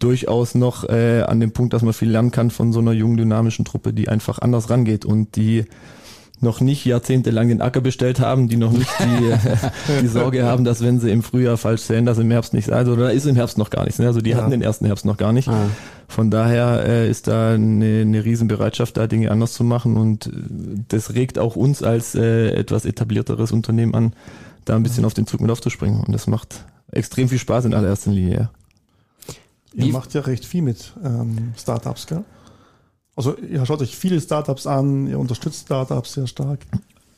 durchaus 0.00 0.54
noch 0.56 0.88
äh, 0.88 1.22
an 1.22 1.38
dem 1.40 1.52
Punkt, 1.52 1.72
dass 1.72 1.82
man 1.82 1.92
viel 1.92 2.10
lernen 2.10 2.32
kann 2.32 2.50
von 2.50 2.72
so 2.72 2.80
einer 2.80 2.92
jungen, 2.92 3.16
dynamischen 3.16 3.64
Truppe, 3.64 3.92
die 3.92 4.08
einfach 4.08 4.40
anders 4.40 4.68
rangeht 4.70 5.04
und 5.04 5.36
die 5.36 5.64
noch 6.42 6.62
nicht 6.62 6.86
jahrzehntelang 6.86 7.48
den 7.48 7.60
Acker 7.60 7.82
bestellt 7.82 8.18
haben, 8.18 8.48
die 8.48 8.56
noch 8.56 8.72
nicht 8.72 8.88
die, 8.98 10.00
die 10.02 10.06
Sorge 10.06 10.44
haben, 10.44 10.64
dass 10.64 10.82
wenn 10.82 10.98
sie 10.98 11.10
im 11.10 11.22
Frühjahr 11.22 11.58
falsch 11.58 11.82
säen, 11.82 12.06
dass 12.06 12.16
im 12.16 12.30
Herbst 12.30 12.54
nichts, 12.54 12.70
also 12.70 12.96
da 12.96 13.10
ist 13.10 13.26
im 13.26 13.36
Herbst 13.36 13.58
noch 13.58 13.68
gar 13.68 13.84
nichts. 13.84 13.98
Ne? 13.98 14.06
Also 14.06 14.22
die 14.22 14.30
Ja. 14.30 14.38
hatten 14.38 14.50
den 14.50 14.62
ersten 14.62 14.86
Herbst 14.86 15.04
noch 15.04 15.18
gar 15.18 15.34
nicht. 15.34 15.48
Ah. 15.48 15.66
Von 16.08 16.30
daher 16.30 16.82
äh, 16.86 17.10
ist 17.10 17.28
da 17.28 17.52
eine, 17.52 18.00
eine 18.00 18.24
Riesenbereitschaft, 18.24 18.96
da 18.96 19.06
Dinge 19.06 19.30
anders 19.30 19.52
zu 19.52 19.64
machen 19.64 19.98
und 19.98 20.30
das 20.88 21.12
regt 21.14 21.38
auch 21.38 21.56
uns 21.56 21.82
als 21.82 22.14
äh, 22.14 22.48
etwas 22.54 22.86
etablierteres 22.86 23.52
Unternehmen 23.52 23.94
an, 23.94 24.14
da 24.64 24.76
ein 24.76 24.82
bisschen 24.82 25.04
auf 25.04 25.12
den 25.12 25.26
Zug 25.26 25.42
mit 25.42 25.50
aufzuspringen 25.50 26.00
und 26.00 26.12
das 26.14 26.26
macht 26.26 26.64
extrem 26.90 27.28
viel 27.28 27.38
Spaß 27.38 27.66
in 27.66 27.74
allererster 27.74 28.12
Linie. 28.12 28.34
Ja. 28.34 28.50
Ihr 29.74 29.84
Wie- 29.86 29.92
macht 29.92 30.14
ja 30.14 30.20
recht 30.22 30.44
viel 30.44 30.62
mit 30.62 30.92
ähm, 31.04 31.52
Startups, 31.56 32.06
gell? 32.06 32.24
Also 33.16 33.36
ihr 33.36 33.64
schaut 33.66 33.82
euch 33.82 33.96
viele 33.96 34.20
Startups 34.20 34.66
an, 34.66 35.06
ihr 35.06 35.18
unterstützt 35.18 35.62
Startups 35.66 36.14
sehr 36.14 36.26
stark. 36.26 36.60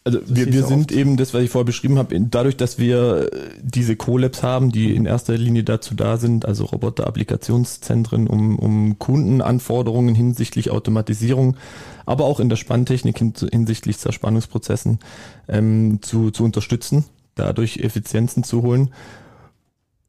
Also 0.05 0.19
Das 0.19 0.35
wir, 0.35 0.53
wir 0.53 0.65
sind 0.65 0.91
oft. 0.91 0.93
eben 0.93 1.17
das, 1.17 1.33
was 1.33 1.43
ich 1.43 1.51
vorher 1.51 1.65
beschrieben 1.65 1.97
habe, 1.97 2.19
dadurch, 2.23 2.57
dass 2.57 2.77
wir 2.79 3.33
äh, 3.33 3.51
diese 3.63 3.95
Co-Labs 3.95 4.43
haben, 4.43 4.73
die 4.73 4.97
in 4.97 5.07
erster 5.07 5.37
Linie 5.39 5.63
dazu 5.63 5.95
da 5.95 6.17
sind, 6.17 6.45
also 6.45 6.65
Roboter-Applikationszentren, 6.65 8.27
um, 8.27 8.59
um 8.59 8.99
Kundenanforderungen 8.99 10.15
hinsichtlich 10.17 10.71
Automatisierung, 10.71 11.57
aber 12.05 12.25
auch 12.25 12.41
in 12.41 12.49
der 12.49 12.57
Spanntechnik 12.57 13.19
hin, 13.19 13.33
hinsichtlich 13.53 13.99
Zerspannungsprozessen 13.99 14.99
ähm, 15.47 16.01
zu, 16.03 16.33
zu 16.33 16.43
unterstützen, 16.43 17.05
dadurch 17.37 17.77
Effizienzen 17.79 18.43
zu 18.43 18.63
holen. 18.63 18.93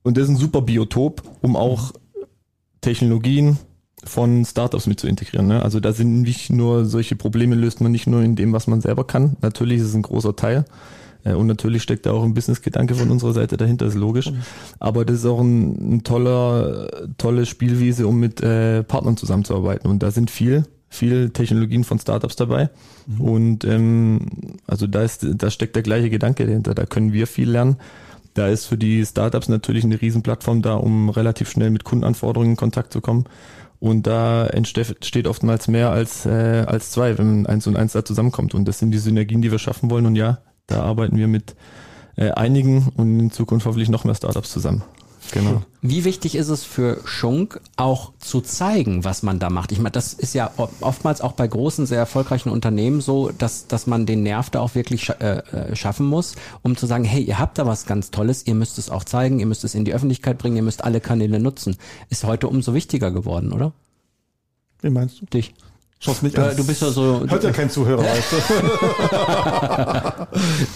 Und 0.01 0.17
das 0.17 0.23
ist 0.23 0.29
ein 0.31 0.37
super 0.37 0.61
Biotop, 0.63 1.21
um 1.41 1.55
auch 1.55 1.93
Technologien 2.83 3.57
von 4.05 4.45
Startups 4.45 4.85
mit 4.85 4.99
zu 4.99 5.07
integrieren. 5.07 5.47
Ne? 5.47 5.63
Also 5.63 5.79
da 5.79 5.93
sind 5.93 6.21
nicht 6.21 6.51
nur 6.51 6.85
solche 6.85 7.15
Probleme 7.15 7.55
löst 7.55 7.81
man 7.81 7.91
nicht 7.91 8.05
nur 8.05 8.21
in 8.21 8.35
dem, 8.35 8.53
was 8.53 8.67
man 8.67 8.81
selber 8.81 9.05
kann. 9.07 9.37
Natürlich 9.41 9.79
ist 9.79 9.87
es 9.87 9.95
ein 9.95 10.01
großer 10.01 10.35
Teil. 10.35 10.65
Äh, 11.23 11.33
Und 11.33 11.47
natürlich 11.47 11.83
steckt 11.83 12.05
da 12.05 12.11
auch 12.11 12.23
ein 12.23 12.33
Business-Gedanke 12.33 12.95
von 12.95 13.09
unserer 13.09 13.33
Seite 13.33 13.57
dahinter, 13.57 13.85
ist 13.85 13.95
logisch. 13.95 14.31
Aber 14.79 15.05
das 15.05 15.19
ist 15.19 15.25
auch 15.25 15.39
ein, 15.39 15.95
ein 15.95 16.03
toller, 16.03 16.89
tolle 17.17 17.45
Spielwiese, 17.45 18.05
um 18.05 18.19
mit 18.19 18.41
äh, 18.41 18.83
Partnern 18.83 19.17
zusammenzuarbeiten. 19.17 19.89
Und 19.89 20.03
da 20.03 20.11
sind 20.11 20.29
viel, 20.29 20.65
viel 20.89 21.29
Technologien 21.29 21.85
von 21.85 21.97
Startups 21.97 22.35
dabei. 22.35 22.69
Und 23.19 23.63
ähm, 23.63 24.19
also 24.67 24.85
da 24.85 25.01
ist, 25.01 25.25
da 25.35 25.49
steckt 25.49 25.75
der 25.77 25.83
gleiche 25.83 26.09
Gedanke 26.09 26.45
dahinter. 26.45 26.75
Da 26.75 26.85
können 26.85 27.13
wir 27.13 27.25
viel 27.25 27.49
lernen. 27.49 27.77
Da 28.33 28.47
ist 28.47 28.65
für 28.65 28.77
die 28.77 29.05
Startups 29.05 29.47
natürlich 29.47 29.83
eine 29.83 30.01
Riesenplattform 30.01 30.61
da, 30.61 30.75
um 30.75 31.09
relativ 31.09 31.49
schnell 31.49 31.69
mit 31.69 31.83
Kundenanforderungen 31.83 32.51
in 32.51 32.57
Kontakt 32.57 32.91
zu 32.91 33.01
kommen. 33.01 33.25
Und 33.79 34.07
da 34.07 34.47
entsteht 34.47 35.27
oftmals 35.27 35.67
mehr 35.67 35.91
als, 35.91 36.25
äh, 36.25 36.63
als 36.65 36.91
zwei, 36.91 37.17
wenn 37.17 37.45
eins 37.45 37.67
und 37.67 37.75
eins 37.75 37.91
da 37.91 38.05
zusammenkommt. 38.05 38.53
Und 38.53 38.65
das 38.65 38.79
sind 38.79 38.91
die 38.91 38.97
Synergien, 38.97 39.41
die 39.41 39.51
wir 39.51 39.59
schaffen 39.59 39.91
wollen. 39.91 40.05
Und 40.05 40.15
ja, 40.15 40.39
da 40.67 40.83
arbeiten 40.83 41.17
wir 41.17 41.27
mit 41.27 41.55
äh, 42.15 42.31
einigen 42.31 42.91
und 42.95 43.19
in 43.19 43.31
Zukunft 43.31 43.65
hoffentlich 43.65 43.89
noch 43.89 44.05
mehr 44.05 44.15
Startups 44.15 44.51
zusammen. 44.51 44.83
Genau. 45.31 45.63
Wie 45.81 46.05
wichtig 46.05 46.35
ist 46.35 46.49
es 46.49 46.63
für 46.63 47.01
Schunk 47.05 47.59
auch 47.75 48.13
zu 48.19 48.41
zeigen, 48.41 49.03
was 49.03 49.23
man 49.23 49.39
da 49.39 49.49
macht? 49.49 49.71
Ich 49.71 49.79
meine, 49.79 49.91
das 49.91 50.13
ist 50.13 50.33
ja 50.33 50.51
oftmals 50.79 51.21
auch 51.21 51.33
bei 51.33 51.47
großen, 51.47 51.85
sehr 51.85 51.97
erfolgreichen 51.97 52.49
Unternehmen 52.49 53.01
so, 53.01 53.31
dass, 53.31 53.67
dass 53.67 53.87
man 53.87 54.05
den 54.05 54.23
Nerv 54.23 54.49
da 54.49 54.59
auch 54.59 54.75
wirklich 54.75 55.03
scha 55.03 55.13
äh, 55.13 55.71
äh, 55.71 55.75
schaffen 55.75 56.05
muss, 56.05 56.35
um 56.61 56.77
zu 56.77 56.85
sagen, 56.85 57.03
hey, 57.03 57.23
ihr 57.23 57.39
habt 57.39 57.57
da 57.57 57.65
was 57.65 57.85
ganz 57.85 58.11
Tolles, 58.11 58.45
ihr 58.47 58.55
müsst 58.55 58.77
es 58.77 58.89
auch 58.89 59.03
zeigen, 59.03 59.39
ihr 59.39 59.45
müsst 59.45 59.63
es 59.63 59.75
in 59.75 59.85
die 59.85 59.93
Öffentlichkeit 59.93 60.37
bringen, 60.37 60.55
ihr 60.55 60.63
müsst 60.63 60.83
alle 60.83 61.01
Kanäle 61.01 61.39
nutzen. 61.39 61.77
Ist 62.09 62.23
heute 62.23 62.47
umso 62.47 62.73
wichtiger 62.73 63.11
geworden, 63.11 63.51
oder? 63.51 63.73
Wie 64.81 64.89
meinst 64.89 65.21
du? 65.21 65.25
Dich. 65.25 65.53
Schaust 66.03 66.21
Du, 66.21 66.41
an. 66.41 66.55
du 66.57 66.65
bist 66.65 66.81
ja 66.81 66.91
so. 66.91 67.23
Hört 67.27 67.43
ja 67.43 67.51
kein 67.51 67.69
Zuhörer, 67.69 68.03
weißt 68.03 68.31
du? 68.33 68.39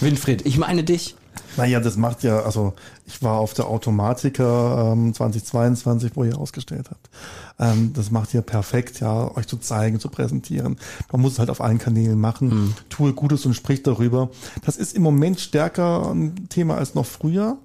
Winfried, 0.00 0.46
ich 0.46 0.56
meine 0.56 0.84
dich. 0.84 1.16
Naja, 1.58 1.80
das 1.80 1.96
macht 1.96 2.22
ja, 2.22 2.40
also 2.40 2.72
ich 3.06 3.22
war 3.22 3.38
auf 3.38 3.52
der 3.52 3.66
Automatiker 3.66 4.92
ähm, 4.92 5.12
2022, 5.12 6.12
wo 6.14 6.24
ihr 6.24 6.38
ausgestellt 6.38 6.86
habt. 6.90 7.10
Ähm, 7.58 7.92
das 7.94 8.10
macht 8.10 8.32
ja 8.32 8.40
perfekt, 8.42 9.00
ja, 9.00 9.36
euch 9.36 9.46
zu 9.46 9.56
zeigen, 9.58 9.98
zu 10.00 10.08
präsentieren. 10.08 10.76
Man 11.12 11.20
muss 11.20 11.32
es 11.32 11.38
halt 11.40 11.50
auf 11.50 11.60
allen 11.60 11.78
Kanälen 11.78 12.18
machen. 12.18 12.48
Mhm. 12.48 12.74
Tue 12.88 13.12
Gutes 13.12 13.44
und 13.44 13.54
sprich 13.54 13.82
darüber. 13.82 14.30
Das 14.64 14.76
ist 14.76 14.94
im 14.96 15.02
Moment 15.02 15.40
stärker 15.40 16.10
ein 16.10 16.48
Thema 16.48 16.76
als 16.76 16.94
noch 16.94 17.06
früher. 17.06 17.58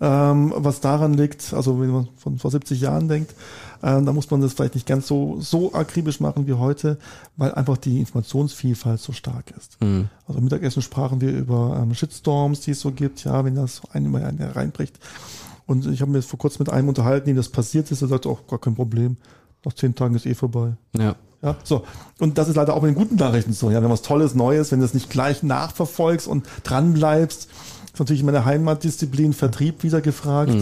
Ähm, 0.00 0.52
was 0.56 0.80
daran 0.80 1.14
liegt, 1.14 1.54
also 1.54 1.80
wenn 1.80 1.90
man 1.90 2.08
von 2.16 2.38
vor 2.38 2.50
70 2.50 2.80
Jahren 2.80 3.08
denkt, 3.08 3.34
ähm, 3.82 4.06
da 4.06 4.12
muss 4.12 4.30
man 4.30 4.40
das 4.40 4.54
vielleicht 4.54 4.74
nicht 4.74 4.86
ganz 4.86 5.06
so, 5.06 5.36
so 5.40 5.74
akribisch 5.74 6.18
machen 6.18 6.46
wie 6.46 6.54
heute, 6.54 6.98
weil 7.36 7.52
einfach 7.52 7.76
die 7.76 8.00
Informationsvielfalt 8.00 9.00
so 9.00 9.12
stark 9.12 9.52
ist. 9.56 9.76
Also 10.26 10.40
Mittagessen 10.40 10.82
sprachen 10.82 11.20
wir 11.20 11.30
über 11.30 11.78
ähm, 11.82 11.94
Shitstorms, 11.94 12.60
die 12.60 12.72
es 12.72 12.80
so 12.80 12.90
gibt, 12.90 13.24
ja, 13.24 13.44
wenn 13.44 13.54
das 13.54 13.82
einen 13.92 14.14
reinbricht. 14.14 14.98
Und 15.66 15.86
ich 15.86 16.00
habe 16.00 16.10
mir 16.10 16.22
vor 16.22 16.38
kurzem 16.38 16.60
mit 16.60 16.70
einem 16.70 16.88
unterhalten, 16.88 17.26
dem 17.26 17.36
das 17.36 17.48
passiert 17.48 17.90
ist, 17.90 18.02
der 18.02 18.08
sagt, 18.08 18.26
auch 18.26 18.46
gar 18.46 18.58
kein 18.58 18.74
Problem. 18.74 19.16
Nach 19.64 19.72
zehn 19.72 19.94
Tagen 19.94 20.14
ist 20.14 20.26
eh 20.26 20.34
vorbei. 20.34 20.72
Ja. 20.96 21.14
Ja, 21.42 21.56
so. 21.62 21.84
Und 22.20 22.38
das 22.38 22.48
ist 22.48 22.56
leider 22.56 22.72
auch 22.72 22.80
mit 22.80 22.90
den 22.90 22.94
guten 22.94 23.16
Nachrichten 23.16 23.52
so. 23.52 23.70
Ja, 23.70 23.82
wenn 23.82 23.90
was 23.90 24.00
Tolles, 24.00 24.34
Neues, 24.34 24.72
wenn 24.72 24.78
du 24.78 24.86
es 24.86 24.94
nicht 24.94 25.10
gleich 25.10 25.42
nachverfolgst 25.42 26.26
und 26.26 26.46
dranbleibst, 26.62 27.50
ist 27.94 28.00
natürlich 28.00 28.20
in 28.20 28.26
meiner 28.26 28.44
Heimatdisziplin 28.44 29.32
Vertrieb 29.32 29.82
wieder 29.82 30.00
gefragt, 30.00 30.52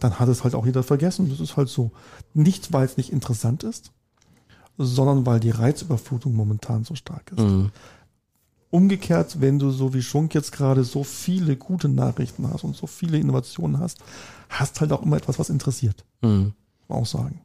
dann 0.00 0.18
hat 0.18 0.28
es 0.28 0.44
halt 0.44 0.54
auch 0.54 0.66
jeder 0.66 0.82
vergessen. 0.82 1.30
Das 1.30 1.40
ist 1.40 1.56
halt 1.56 1.68
so. 1.68 1.92
Nicht, 2.34 2.72
weil 2.72 2.84
es 2.84 2.96
nicht 2.96 3.12
interessant 3.12 3.62
ist, 3.64 3.92
sondern 4.76 5.24
weil 5.24 5.40
die 5.40 5.50
Reizüberflutung 5.50 6.34
momentan 6.34 6.84
so 6.84 6.94
stark 6.94 7.32
ist. 7.32 7.44
Umgekehrt, 8.70 9.40
wenn 9.40 9.58
du 9.58 9.70
so 9.70 9.94
wie 9.94 10.02
Schunk 10.02 10.34
jetzt 10.34 10.52
gerade 10.52 10.84
so 10.84 11.02
viele 11.02 11.56
gute 11.56 11.88
Nachrichten 11.88 12.48
hast 12.48 12.62
und 12.62 12.76
so 12.76 12.86
viele 12.86 13.18
Innovationen 13.18 13.80
hast, 13.80 13.98
hast 14.48 14.80
halt 14.80 14.92
auch 14.92 15.02
immer 15.02 15.16
etwas, 15.16 15.38
was 15.38 15.50
interessiert. 15.50 16.04
Mhm. 16.22 16.52
Muss 16.80 16.88
man 16.88 16.98
auch 16.98 17.06
sagen. 17.06 17.40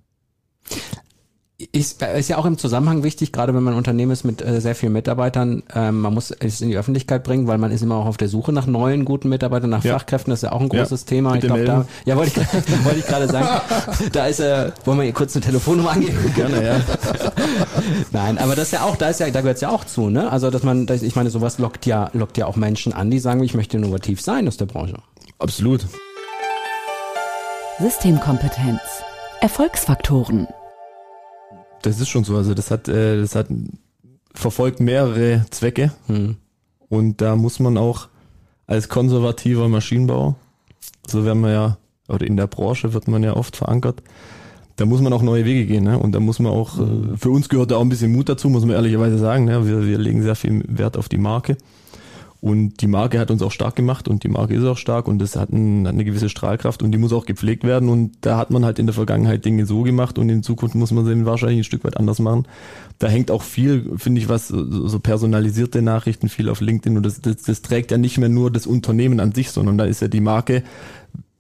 Ist, 1.72 2.02
ist 2.02 2.28
ja 2.28 2.38
auch 2.38 2.46
im 2.46 2.58
Zusammenhang 2.58 3.04
wichtig, 3.04 3.32
gerade 3.32 3.56
wenn 3.56 3.64
man 3.64 3.76
ein 3.76 3.78
Unternehmen 3.78 4.12
ist 4.12 4.26
mit 4.26 4.42
äh, 4.42 4.60
sehr 4.60 4.76
vielen 4.76 4.92
Mitarbeitern, 4.92 5.64
ähm, 5.74 6.02
man 6.02 6.14
muss 6.14 6.32
es 6.32 6.60
in 6.60 6.68
die 6.68 6.76
Öffentlichkeit 6.76 7.24
bringen, 7.24 7.48
weil 7.48 7.58
man 7.58 7.72
ist 7.72 7.82
immer 7.82 7.96
auch 7.96 8.08
auf 8.08 8.18
der 8.18 8.28
Suche 8.28 8.52
nach 8.52 8.66
neuen 8.68 9.06
guten 9.06 9.30
Mitarbeitern, 9.30 9.70
nach 9.70 9.82
Ja. 9.86 9.94
Fachkräften, 9.94 10.32
das 10.32 10.40
ist 10.40 10.44
ja 10.44 10.52
auch 10.52 10.60
ein 10.60 10.70
Ja, 10.74 10.82
großes 10.82 11.06
Thema. 11.06 11.36
Ich 11.36 11.42
bitte 11.42 11.54
glaube, 11.54 11.64
da, 11.64 11.86
ja, 12.06 12.18
wollte 12.18 12.42
ich, 12.42 12.86
wollte 12.86 13.00
ich 13.00 13.08
gerade 13.08 13.30
sagen, 13.30 13.48
da 14.12 14.26
ist, 14.26 14.42
äh, 14.42 14.72
wollen 14.84 14.98
wir 14.98 15.04
hier 15.06 15.14
kurz 15.14 15.34
eine 15.34 15.46
Telefonnummer 15.46 15.92
angeben? 15.92 16.18
Gerne, 16.36 16.62
ja. 16.62 16.76
Nein, 18.12 18.38
aber 18.38 18.56
das 18.56 18.66
ist 18.66 18.72
ja 18.74 18.82
auch, 18.84 18.98
da 18.98 19.08
ist 19.08 19.22
ja, 19.22 19.30
da 19.30 19.40
gehört 19.40 19.56
es 19.56 19.62
ja 19.62 19.70
auch 19.70 19.86
zu, 19.86 20.10
ne? 20.10 20.30
Also, 20.30 20.50
dass 20.52 20.64
man, 20.64 20.88
das, 20.88 21.04
ich 21.04 21.16
meine, 21.16 21.30
sowas 21.30 21.58
lockt 21.58 21.86
ja, 21.86 22.10
lockt 22.12 22.38
ja 22.38 22.48
auch 22.48 22.58
Menschen 22.58 22.92
an, 22.92 23.10
die 23.10 23.20
sagen, 23.20 23.42
ich 23.44 23.54
möchte 23.54 23.78
innovativ 23.78 24.20
sein 24.20 24.46
aus 24.50 24.58
der 24.58 24.66
Branche. 24.66 24.98
Absolut. 25.40 25.86
Systemkompetenz. 27.80 28.82
Erfolgsfaktoren. 29.40 30.48
Das 31.86 32.00
ist 32.00 32.10
schon 32.10 32.24
so. 32.24 32.36
Also 32.36 32.54
das 32.54 32.72
hat, 32.72 32.88
äh, 32.88 33.22
das 33.22 33.36
hat 33.36 33.48
verfolgt 34.34 34.80
mehrere 34.80 35.46
Zwecke 35.52 35.92
Hm. 36.08 36.36
und 36.90 37.22
da 37.22 37.36
muss 37.36 37.60
man 37.60 37.78
auch 37.78 38.10
als 38.68 38.90
konservativer 38.90 39.70
Maschinenbauer, 39.70 40.36
so 41.08 41.24
werden 41.24 41.42
wir 41.42 41.52
ja, 41.52 41.78
oder 42.08 42.26
in 42.26 42.36
der 42.36 42.48
Branche 42.48 42.94
wird 42.94 43.08
man 43.08 43.24
ja 43.24 43.36
oft 43.36 43.56
verankert, 43.56 44.02
da 44.78 44.86
muss 44.86 45.02
man 45.02 45.14
auch 45.14 45.22
neue 45.22 45.46
Wege 45.46 45.66
gehen. 45.66 45.84
Ne? 45.86 45.98
Und 45.98 46.14
da 46.14 46.20
muss 46.20 46.40
man 46.40 46.52
auch, 46.52 46.80
äh, 46.80 47.16
für 47.16 47.30
uns 47.30 47.48
gehört 47.48 47.72
da 47.72 47.78
auch 47.78 47.82
ein 47.82 47.90
bisschen 47.90 48.12
Mut 48.12 48.28
dazu, 48.28 48.50
muss 48.50 48.66
man 48.66 48.76
ehrlicherweise 48.76 49.18
sagen. 49.18 49.46
Ne? 49.46 49.66
Wir, 49.66 49.86
wir 49.86 49.98
legen 49.98 50.22
sehr 50.22 50.36
viel 50.36 50.64
Wert 50.68 50.98
auf 50.98 51.08
die 51.08 51.18
Marke. 51.18 51.56
Und 52.46 52.82
die 52.82 52.88
Marke 52.88 53.18
hat 53.18 53.32
uns 53.32 53.42
auch 53.42 53.50
stark 53.50 53.76
gemacht 53.76 54.08
und 54.08 54.24
die 54.24 54.28
Marke 54.28 54.54
ist 54.54 54.64
auch 54.66 54.78
stark 54.78 55.08
und 55.08 55.18
das 55.18 55.36
hat, 55.36 55.50
ein, 55.50 55.88
hat 55.88 55.96
eine 55.96 56.06
gewisse 56.06 56.30
Strahlkraft 56.30 56.84
und 56.84 56.92
die 56.92 57.00
muss 57.00 57.12
auch 57.12 57.26
gepflegt 57.26 57.64
werden 57.64 57.90
und 57.90 58.18
da 58.22 58.38
hat 58.38 58.52
man 58.52 58.64
halt 58.64 58.78
in 58.78 58.86
der 58.86 58.94
Vergangenheit 58.94 59.46
Dinge 59.46 59.66
so 59.66 59.82
gemacht 59.82 60.20
und 60.20 60.30
in 60.30 60.44
Zukunft 60.44 60.76
muss 60.76 60.92
man 60.92 61.06
sie 61.06 61.26
wahrscheinlich 61.26 61.62
ein 61.62 61.64
Stück 61.64 61.84
weit 61.84 61.98
anders 61.98 62.20
machen. 62.20 62.48
Da 63.00 63.08
hängt 63.08 63.32
auch 63.32 63.42
viel, 63.42 63.94
finde 63.98 64.22
ich, 64.22 64.30
was 64.30 64.50
so 64.50 64.88
so 64.88 65.00
personalisierte 65.00 65.82
Nachrichten, 65.82 66.30
viel 66.30 66.50
auf 66.50 66.62
LinkedIn 66.62 66.98
und 66.98 67.04
das, 67.04 67.20
das, 67.20 67.38
das 67.38 67.64
trägt 67.64 67.90
ja 67.90 67.98
nicht 67.98 68.20
mehr 68.20 68.30
nur 68.30 68.52
das 68.52 68.68
Unternehmen 68.68 69.20
an 69.20 69.34
sich, 69.34 69.50
sondern 69.50 69.80
da 69.80 69.86
ist 69.86 70.04
ja 70.04 70.08
die 70.08 70.22
Marke 70.22 70.62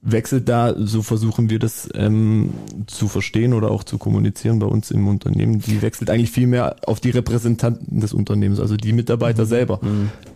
wechselt 0.06 0.48
da, 0.48 0.76
so 0.78 1.02
versuchen 1.02 1.50
wir 1.50 1.58
das 1.60 1.90
ähm, 1.96 2.52
zu 2.86 3.08
verstehen 3.08 3.54
oder 3.54 3.72
auch 3.72 3.84
zu 3.84 3.98
kommunizieren 3.98 4.60
bei 4.60 4.68
uns 4.68 4.92
im 4.92 5.08
Unternehmen. 5.08 5.60
Die 5.60 5.82
wechselt 5.82 6.10
eigentlich 6.10 6.32
viel 6.32 6.48
mehr 6.48 6.76
auf 6.86 7.00
die 7.00 7.10
Repräsentanten 7.10 8.00
des 8.00 8.14
Unternehmens, 8.14 8.60
also 8.60 8.78
die 8.78 8.94
Mitarbeiter 8.94 9.46
selber 9.46 9.80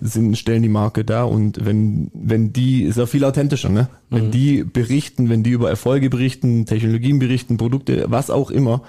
sind, 0.01 0.37
stellen 0.37 0.63
die 0.63 0.69
Marke 0.69 1.05
da 1.05 1.23
und 1.23 1.63
wenn, 1.63 2.09
wenn 2.13 2.51
die, 2.51 2.83
ist 2.83 2.97
ja 2.97 3.05
viel 3.05 3.23
authentischer, 3.23 3.69
ne? 3.69 3.87
Wenn 4.09 4.31
die 4.31 4.63
berichten, 4.63 5.29
wenn 5.29 5.43
die 5.43 5.51
über 5.51 5.69
Erfolge 5.69 6.09
berichten, 6.09 6.65
Technologien 6.65 7.19
berichten, 7.19 7.57
Produkte, 7.57 8.05
was 8.09 8.31
auch 8.31 8.49
immer, 8.49 8.81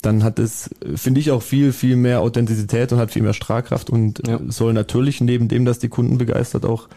dann 0.00 0.22
hat 0.22 0.38
es, 0.38 0.70
finde 0.94 1.18
ich, 1.20 1.30
auch 1.32 1.42
viel, 1.42 1.72
viel 1.72 1.96
mehr 1.96 2.20
Authentizität 2.20 2.92
und 2.92 2.98
hat 2.98 3.10
viel 3.10 3.22
mehr 3.22 3.32
Strahlkraft 3.32 3.90
und 3.90 4.22
Ja. 4.28 4.38
soll 4.48 4.74
natürlich 4.74 5.20
neben 5.20 5.48
dem, 5.48 5.64
dass 5.64 5.80
die 5.80 5.88
Kunden 5.88 6.18
begeistert, 6.18 6.64
auch 6.64 6.88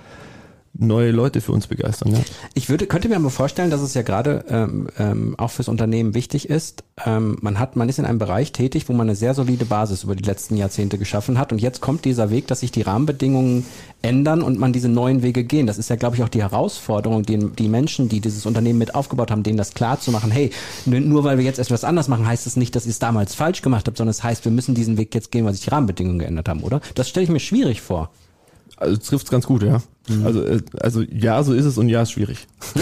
neue 0.80 1.12
Leute 1.12 1.42
für 1.42 1.52
uns 1.52 1.68
begeistern. 1.68 2.14
Ja. 2.14 2.20
Ich 2.54 2.70
würde, 2.70 2.88
könnte 2.88 3.10
mir 3.10 3.16
aber 3.16 3.30
vorstellen, 3.30 3.70
dass 3.70 3.82
es 3.82 3.94
ja 3.94 4.02
gerade 4.02 4.46
ähm, 4.50 4.88
ähm, 4.98 5.36
auch 5.38 5.52
fürs 5.52 5.68
Unternehmen 5.68 6.14
wichtig 6.14 6.50
ist. 6.50 6.84
Ähm, 7.06 7.38
man 7.42 7.60
hat, 7.60 7.76
man 7.76 7.90
ist 7.90 8.00
in 8.00 8.06
einem 8.06 8.20
Bereich 8.20 8.52
tätig, 8.52 8.90
wo 8.90 8.94
man 8.94 9.08
eine 9.08 9.16
sehr 9.16 9.34
solide 9.34 9.66
Basis 9.66 10.04
über 10.04 10.16
die 10.16 10.24
letzten 10.24 10.56
Jahrzehnte 10.58 10.98
geschaffen 10.98 11.38
hat. 11.38 11.52
Und 11.52 11.62
jetzt 11.62 11.82
kommt 11.82 12.06
dieser 12.06 12.30
Weg, 12.30 12.48
dass 12.48 12.62
sich 12.62 12.72
die 12.72 12.82
Rahmenbedingungen 12.82 13.66
ändern 14.02 14.42
und 14.42 14.60
man 14.60 14.74
diese 14.74 14.90
neuen 14.90 15.24
Wege 15.24 15.44
gehen. 15.44 15.68
Das 15.68 15.78
ist 15.78 15.90
ja, 15.90 15.96
glaube 15.96 16.16
ich, 16.16 16.24
auch 16.24 16.30
die 16.30 16.42
Herausforderung, 16.42 17.24
die, 17.24 17.38
die 17.38 17.68
Menschen, 17.68 18.10
die 18.10 18.22
dieses 18.22 18.46
Unternehmen 18.46 18.80
mit 18.80 18.96
aufgebaut 18.96 19.32
haben, 19.32 19.44
denen 19.44 19.58
das 19.58 19.74
klar 19.74 20.00
zu 20.00 20.12
machen. 20.12 20.32
Hey, 20.32 20.52
nur 20.86 21.24
weil 21.24 21.38
wir 21.38 21.46
jetzt 21.46 21.60
etwas 21.60 21.84
anders 21.84 22.08
machen, 22.08 22.28
heißt 22.28 22.48
es 22.48 22.56
nicht, 22.56 22.76
dass 22.76 22.86
ihr 22.86 22.92
es 22.92 23.00
damals 23.00 23.36
falsch 23.36 23.62
gemacht 23.62 23.88
habt, 23.88 23.98
sondern 23.98 24.12
es 24.12 24.24
heißt, 24.24 24.46
wir 24.46 24.52
müssen 24.52 24.76
diesen 24.76 24.98
Weg 24.98 25.14
jetzt 25.16 25.32
gehen, 25.32 25.46
weil 25.46 25.54
sich 25.54 25.64
die 25.64 25.70
Rahmenbedingungen 25.70 26.20
geändert 26.20 26.48
haben, 26.50 26.62
oder? 26.62 26.82
Das 26.96 27.10
stelle 27.10 27.24
ich 27.24 27.30
mir 27.30 27.40
schwierig 27.40 27.82
vor. 27.82 28.12
Also 28.78 28.98
trifft's 28.98 29.30
ganz 29.30 29.46
gut, 29.46 29.64
ja. 29.64 29.82
Also, 30.24 30.44
äh, 30.44 30.62
also 30.80 31.02
ja, 31.02 31.44
so 31.44 31.54
ist 31.54 31.66
es 31.66 31.78
und 31.78 31.90
ja, 31.90 32.04
ist 32.04 32.12
schwierig. 32.12 32.48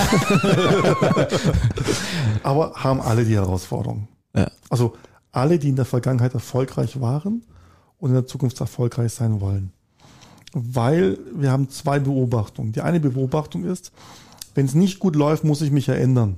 Aber 2.44 2.74
haben 2.76 3.02
alle 3.02 3.26
die 3.26 3.36
Herausforderung. 3.36 4.08
Ja. 4.36 4.52
Also 4.70 4.96
alle, 5.32 5.58
die 5.58 5.70
in 5.70 5.76
der 5.76 5.86
Vergangenheit 5.86 6.34
erfolgreich 6.34 7.02
waren 7.02 7.44
und 7.98 8.10
in 8.10 8.16
der 8.16 8.28
Zukunft 8.28 8.60
erfolgreich 8.60 9.14
sein 9.14 9.42
wollen. 9.42 9.72
Weil 10.54 11.18
wir 11.34 11.52
haben 11.52 11.70
zwei 11.70 12.00
Beobachtungen. 12.00 12.72
Die 12.74 12.82
eine 12.82 13.00
Beobachtung 13.00 13.64
ist, 13.66 13.92
wenn 14.54 14.66
es 14.66 14.76
nicht 14.76 15.00
gut 15.00 15.16
läuft, 15.16 15.44
muss 15.44 15.62
ich 15.62 15.72
mich 15.72 15.88
ja 15.88 15.96
ändern. 15.96 16.38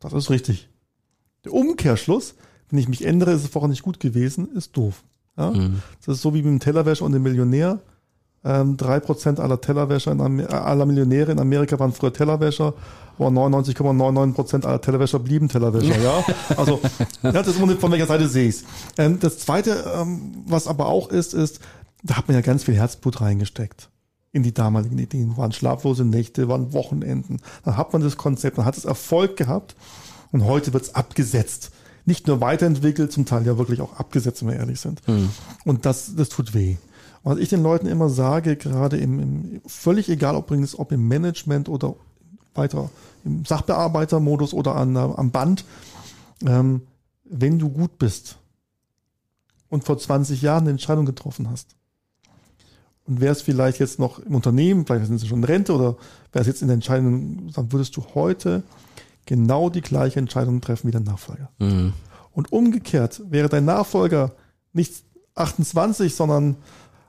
Das 0.00 0.12
ist 0.12 0.30
richtig. 0.30 0.68
Der 1.44 1.52
Umkehrschluss, 1.52 2.34
wenn 2.70 2.78
ich 2.78 2.88
mich 2.88 3.04
ändere, 3.04 3.32
ist 3.32 3.44
es 3.44 3.48
vorher 3.48 3.68
nicht 3.68 3.82
gut 3.82 3.98
gewesen, 4.00 4.48
ist 4.52 4.76
doof. 4.76 5.02
Ja? 5.36 5.52
Das 6.04 6.16
ist 6.16 6.22
so 6.22 6.34
wie 6.34 6.42
mit 6.42 6.46
dem 6.46 6.60
Tellerwäscher 6.60 7.04
und 7.04 7.12
dem 7.12 7.22
Millionär. 7.22 7.80
Ähm, 8.48 8.78
drei 8.78 8.98
Prozent 8.98 9.40
aller 9.40 9.60
Tellerwäscher, 9.60 10.10
in 10.10 10.22
Amer 10.22 10.44
äh, 10.44 10.54
aller 10.54 10.86
Millionäre 10.86 11.30
in 11.30 11.38
Amerika 11.38 11.78
waren 11.78 11.92
früher 11.92 12.14
Tellerwäscher, 12.14 12.72
aber 13.18 13.28
99,99 13.28 14.32
Prozent 14.32 14.64
aller 14.64 14.80
Tellerwäscher 14.80 15.18
blieben 15.18 15.50
Tellerwäscher. 15.50 16.00
ja, 16.00 16.24
also 16.56 16.80
das 17.22 17.46
ist 17.46 17.60
immer 17.60 17.76
von 17.76 17.92
welcher 17.92 18.06
Seite 18.06 18.26
sehe 18.26 18.48
ich's. 18.48 18.64
Ähm, 18.96 19.18
das 19.20 19.38
Zweite, 19.38 19.84
ähm, 19.94 20.44
was 20.46 20.66
aber 20.66 20.86
auch 20.86 21.10
ist, 21.10 21.34
ist, 21.34 21.60
da 22.02 22.16
hat 22.16 22.28
man 22.28 22.36
ja 22.36 22.40
ganz 22.40 22.64
viel 22.64 22.74
Herzblut 22.74 23.20
reingesteckt 23.20 23.90
in 24.32 24.42
die 24.42 24.54
damaligen 24.54 24.98
Ideen. 24.98 25.36
Waren 25.36 25.52
schlaflose 25.52 26.06
Nächte, 26.06 26.48
waren 26.48 26.72
Wochenenden. 26.72 27.42
Dann 27.66 27.76
hat 27.76 27.92
man 27.92 28.00
das 28.00 28.16
Konzept, 28.16 28.56
dann 28.56 28.64
hat 28.64 28.78
es 28.78 28.86
Erfolg 28.86 29.36
gehabt 29.36 29.76
und 30.32 30.44
heute 30.46 30.72
wird's 30.72 30.94
abgesetzt. 30.94 31.70
Nicht 32.06 32.26
nur 32.26 32.40
weiterentwickelt, 32.40 33.12
zum 33.12 33.26
Teil 33.26 33.44
ja 33.44 33.58
wirklich 33.58 33.82
auch 33.82 33.98
abgesetzt, 33.98 34.40
wenn 34.40 34.52
wir 34.52 34.56
ehrlich 34.56 34.80
sind. 34.80 35.02
Und 35.66 35.84
das, 35.84 36.14
das 36.16 36.30
tut 36.30 36.54
weh. 36.54 36.76
Was 37.28 37.36
ich 37.36 37.50
den 37.50 37.62
Leuten 37.62 37.86
immer 37.86 38.08
sage, 38.08 38.56
gerade 38.56 38.96
im, 38.96 39.20
im 39.20 39.60
völlig 39.66 40.08
egal, 40.08 40.34
ob 40.34 40.46
übrigens, 40.46 40.78
ob 40.78 40.92
im 40.92 41.06
Management 41.08 41.68
oder 41.68 41.94
weiter 42.54 42.88
im 43.22 43.44
Sachbearbeitermodus 43.44 44.54
oder 44.54 44.76
an, 44.76 44.96
am 44.96 45.30
Band, 45.30 45.66
ähm, 46.46 46.80
wenn 47.24 47.58
du 47.58 47.68
gut 47.68 47.98
bist 47.98 48.38
und 49.68 49.84
vor 49.84 49.98
20 49.98 50.40
Jahren 50.40 50.62
eine 50.62 50.70
Entscheidung 50.70 51.04
getroffen 51.04 51.50
hast 51.50 51.76
und 53.06 53.20
wärst 53.20 53.42
vielleicht 53.42 53.78
jetzt 53.78 53.98
noch 53.98 54.20
im 54.20 54.34
Unternehmen, 54.34 54.86
vielleicht 54.86 55.04
sind 55.04 55.18
sie 55.18 55.28
schon 55.28 55.40
in 55.40 55.44
Rente 55.44 55.74
oder 55.74 55.98
wärst 56.32 56.46
jetzt 56.46 56.62
in 56.62 56.68
der 56.68 56.76
Entscheidung, 56.76 57.52
dann 57.52 57.70
würdest 57.72 57.94
du 57.98 58.04
heute 58.14 58.62
genau 59.26 59.68
die 59.68 59.82
gleiche 59.82 60.18
Entscheidung 60.18 60.62
treffen 60.62 60.88
wie 60.88 60.92
dein 60.92 61.02
Nachfolger. 61.02 61.50
Und 62.32 62.52
umgekehrt 62.52 63.20
wäre 63.28 63.50
dein 63.50 63.66
Nachfolger 63.66 64.32
nicht 64.72 65.04
28, 65.34 66.14
sondern 66.14 66.56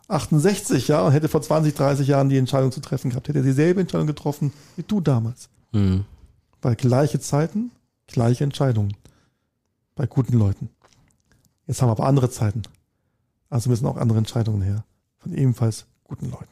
68, 0.10 0.88
ja, 0.88 1.02
und 1.02 1.12
hätte 1.12 1.30
vor 1.30 1.42
20, 1.42 1.74
30 1.76 2.08
Jahren 2.08 2.30
die 2.30 2.38
Entscheidung 2.38 2.72
zu 2.72 2.82
treffen 2.82 3.12
gehabt, 3.12 3.28
hätte 3.28 3.40
er 3.40 3.44
dieselbe 3.44 3.82
Entscheidung 3.82 4.08
getroffen 4.08 4.52
wie 4.76 4.84
du 4.84 5.02
damals. 5.02 5.50
Weil 6.62 6.76
gleiche 6.76 7.20
Zeiten, 7.20 7.72
gleiche 8.08 8.44
Entscheidungen. 8.44 8.96
Bei 9.96 10.08
guten 10.08 10.38
Leuten. 10.38 10.70
Jetzt 11.68 11.82
haben 11.82 11.90
wir 11.90 11.94
aber 11.94 12.08
andere 12.08 12.30
Zeiten. 12.30 12.64
Also 13.50 13.70
müssen 13.70 13.86
auch 13.86 13.98
andere 13.98 14.18
Entscheidungen 14.18 14.62
her. 14.62 14.84
Von 15.20 15.34
ebenfalls 15.34 15.86
guten 16.04 16.26
Leuten. 16.26 16.48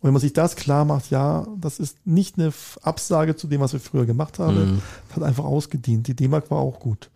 Und 0.00 0.08
wenn 0.08 0.12
man 0.12 0.20
sich 0.20 0.32
das 0.32 0.54
klar 0.54 0.84
macht, 0.84 1.10
ja, 1.10 1.46
das 1.58 1.78
ist 1.78 2.06
nicht 2.06 2.38
eine 2.38 2.52
Absage 2.82 3.36
zu 3.36 3.46
dem, 3.46 3.60
was 3.60 3.72
wir 3.72 3.80
früher 3.80 4.06
gemacht 4.06 4.38
haben, 4.38 4.74
mhm. 4.74 4.82
hat 5.14 5.22
einfach 5.22 5.44
ausgedient. 5.44 6.06
Die 6.06 6.14
D-Mark 6.14 6.50
war 6.50 6.58
auch 6.58 6.78
gut. 6.78 7.10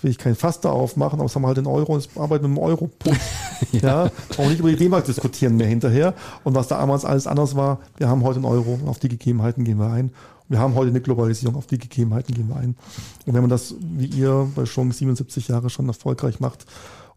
Will 0.00 0.10
ich 0.10 0.18
kein 0.18 0.34
Fass 0.34 0.60
da 0.60 0.70
aufmachen, 0.70 1.18
aber 1.20 1.26
es 1.26 1.34
haben 1.34 1.42
wir 1.42 1.48
halt 1.48 1.56
den 1.56 1.66
Euro 1.66 1.94
und 1.94 1.98
es 1.98 2.16
arbeiten 2.16 2.48
mit 2.48 2.56
dem 2.56 2.62
Euro. 2.62 2.90
ja. 3.72 4.04
ja. 4.04 4.10
Auch 4.36 4.48
nicht 4.48 4.58
über 4.58 4.70
die 4.70 4.76
D-Mark 4.76 5.04
diskutieren 5.04 5.56
mehr 5.56 5.68
hinterher. 5.68 6.14
Und 6.42 6.54
was 6.54 6.68
da 6.68 6.78
damals 6.78 7.04
alles 7.04 7.26
anders 7.26 7.56
war, 7.56 7.78
wir 7.96 8.08
haben 8.08 8.22
heute 8.22 8.36
einen 8.36 8.44
Euro, 8.44 8.78
auf 8.86 8.98
die 8.98 9.08
Gegebenheiten 9.08 9.64
gehen 9.64 9.78
wir 9.78 9.90
ein. 9.90 10.12
Wir 10.48 10.58
haben 10.58 10.74
heute 10.74 10.90
eine 10.90 11.00
Globalisierung, 11.00 11.56
auf 11.56 11.66
die 11.66 11.78
Gegebenheiten 11.78 12.34
gehen 12.34 12.48
wir 12.48 12.56
ein. 12.56 12.76
Und 13.26 13.34
wenn 13.34 13.40
man 13.40 13.50
das, 13.50 13.74
wie 13.80 14.06
ihr 14.06 14.50
bei 14.54 14.66
schon 14.66 14.90
77 14.90 15.48
Jahre 15.48 15.70
schon 15.70 15.88
erfolgreich 15.88 16.38
macht 16.38 16.66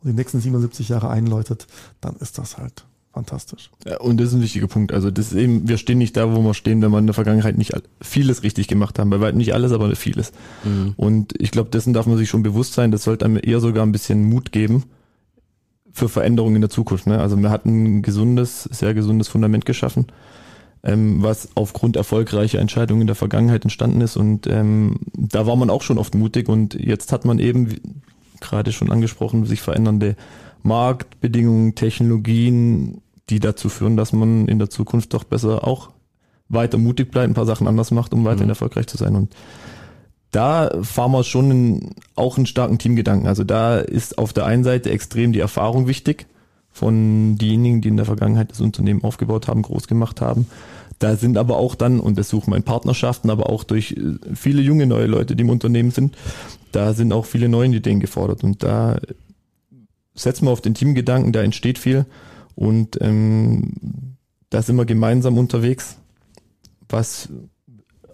und 0.01 0.09
die 0.09 0.15
nächsten 0.15 0.39
77 0.39 0.89
Jahre 0.89 1.09
einläutet, 1.09 1.67
dann 1.99 2.15
ist 2.17 2.37
das 2.37 2.57
halt 2.57 2.85
fantastisch. 3.17 3.71
Ja, 3.85 3.99
und 3.99 4.19
das 4.19 4.29
ist 4.29 4.33
ein 4.35 4.41
wichtiger 4.41 4.67
Punkt. 4.67 4.93
Also 4.93 5.11
das 5.11 5.31
ist 5.31 5.37
eben, 5.37 5.67
wir 5.67 5.77
stehen 5.77 5.97
nicht 5.97 6.15
da, 6.15 6.35
wo 6.35 6.41
wir 6.41 6.53
stehen, 6.53 6.81
wenn 6.81 6.91
wir 6.91 6.99
in 6.99 7.07
der 7.07 7.13
Vergangenheit 7.13 7.57
nicht 7.57 7.73
vieles 8.01 8.43
richtig 8.43 8.67
gemacht 8.67 8.99
haben. 8.99 9.09
Bei 9.09 9.19
weitem 9.19 9.37
nicht 9.37 9.53
alles, 9.53 9.71
aber 9.71 9.95
vieles. 9.95 10.31
Mhm. 10.63 10.93
Und 10.97 11.33
ich 11.39 11.51
glaube, 11.51 11.69
dessen 11.69 11.93
darf 11.93 12.05
man 12.05 12.17
sich 12.17 12.29
schon 12.29 12.43
bewusst 12.43 12.73
sein. 12.73 12.91
Das 12.91 13.03
sollte 13.03 13.25
einem 13.25 13.39
eher 13.41 13.59
sogar 13.59 13.85
ein 13.85 13.91
bisschen 13.91 14.29
Mut 14.29 14.51
geben 14.51 14.83
für 15.91 16.09
Veränderungen 16.09 16.55
in 16.55 16.61
der 16.61 16.69
Zukunft. 16.69 17.07
Ne? 17.07 17.19
Also 17.19 17.37
wir 17.41 17.49
hatten 17.49 17.97
ein 17.97 18.01
gesundes, 18.03 18.63
sehr 18.63 18.93
gesundes 18.93 19.27
Fundament 19.27 19.65
geschaffen 19.65 20.05
ähm, 20.83 21.21
was 21.21 21.49
aufgrund 21.55 21.95
erfolgreicher 21.95 22.59
Entscheidungen 22.59 23.01
in 23.01 23.07
der 23.07 23.15
Vergangenheit 23.15 23.63
entstanden 23.63 24.01
ist. 24.01 24.15
Und 24.15 24.47
ähm, 24.47 24.99
da 25.13 25.45
war 25.47 25.55
man 25.55 25.69
auch 25.69 25.81
schon 25.81 25.97
oft 25.97 26.15
mutig 26.15 26.47
und 26.49 26.73
jetzt 26.75 27.11
hat 27.11 27.25
man 27.25 27.39
eben, 27.39 27.75
gerade 28.39 28.71
schon 28.71 28.91
angesprochen, 28.91 29.45
sich 29.45 29.61
verändernde 29.61 30.15
Marktbedingungen, 30.63 31.75
Technologien, 31.75 33.01
die 33.29 33.39
dazu 33.39 33.69
führen, 33.69 33.97
dass 33.97 34.13
man 34.13 34.47
in 34.47 34.59
der 34.59 34.69
Zukunft 34.69 35.13
doch 35.13 35.23
besser 35.23 35.67
auch 35.67 35.89
weiter 36.49 36.77
mutig 36.77 37.11
bleibt, 37.11 37.29
ein 37.29 37.33
paar 37.33 37.45
Sachen 37.45 37.67
anders 37.67 37.91
macht, 37.91 38.13
um 38.13 38.23
weiterhin 38.23 38.45
mhm. 38.45 38.51
erfolgreich 38.51 38.87
zu 38.87 38.97
sein. 38.97 39.15
Und 39.15 39.35
da 40.31 40.69
fahren 40.81 41.11
wir 41.11 41.23
schon 41.23 41.51
in, 41.51 41.89
auch 42.15 42.37
einen 42.37 42.45
starken 42.45 42.77
Teamgedanken. 42.77 43.27
Also 43.27 43.43
da 43.43 43.77
ist 43.77 44.17
auf 44.17 44.33
der 44.33 44.45
einen 44.45 44.63
Seite 44.63 44.89
extrem 44.89 45.33
die 45.33 45.39
Erfahrung 45.39 45.87
wichtig 45.87 46.27
von 46.71 47.37
denjenigen, 47.37 47.81
die 47.81 47.89
in 47.89 47.97
der 47.97 48.05
Vergangenheit 48.05 48.51
das 48.51 48.61
Unternehmen 48.61 49.03
aufgebaut 49.03 49.47
haben, 49.47 49.61
groß 49.61 49.87
gemacht 49.87 50.21
haben. 50.21 50.47
Da 50.99 51.15
sind 51.15 51.37
aber 51.37 51.57
auch 51.57 51.75
dann, 51.75 51.99
und 51.99 52.17
das 52.17 52.29
suchen 52.29 52.51
wir 52.51 52.57
in 52.57 52.63
Partnerschaften, 52.63 53.29
aber 53.29 53.49
auch 53.49 53.63
durch 53.63 53.91
äh, 53.91 54.35
viele 54.35 54.61
junge 54.61 54.87
neue 54.87 55.05
Leute, 55.05 55.35
die 55.35 55.43
im 55.43 55.49
Unternehmen 55.49 55.91
sind, 55.91 56.15
da 56.71 56.93
sind 56.93 57.13
auch 57.13 57.25
viele 57.25 57.49
neue 57.49 57.69
Ideen 57.69 57.99
gefordert. 57.99 58.43
Und 58.43 58.63
da 58.63 58.97
setzen 60.15 60.45
wir 60.45 60.51
auf 60.51 60.61
den 60.61 60.73
Teamgedanken, 60.73 61.33
da 61.33 61.41
entsteht 61.41 61.77
viel. 61.77 62.05
Und 62.57 62.97
ähm, 63.01 64.15
da 64.49 64.63
sind 64.63 64.77
wir 64.77 64.85
gemeinsam 64.85 65.37
unterwegs, 65.37 65.97
was 66.89 67.29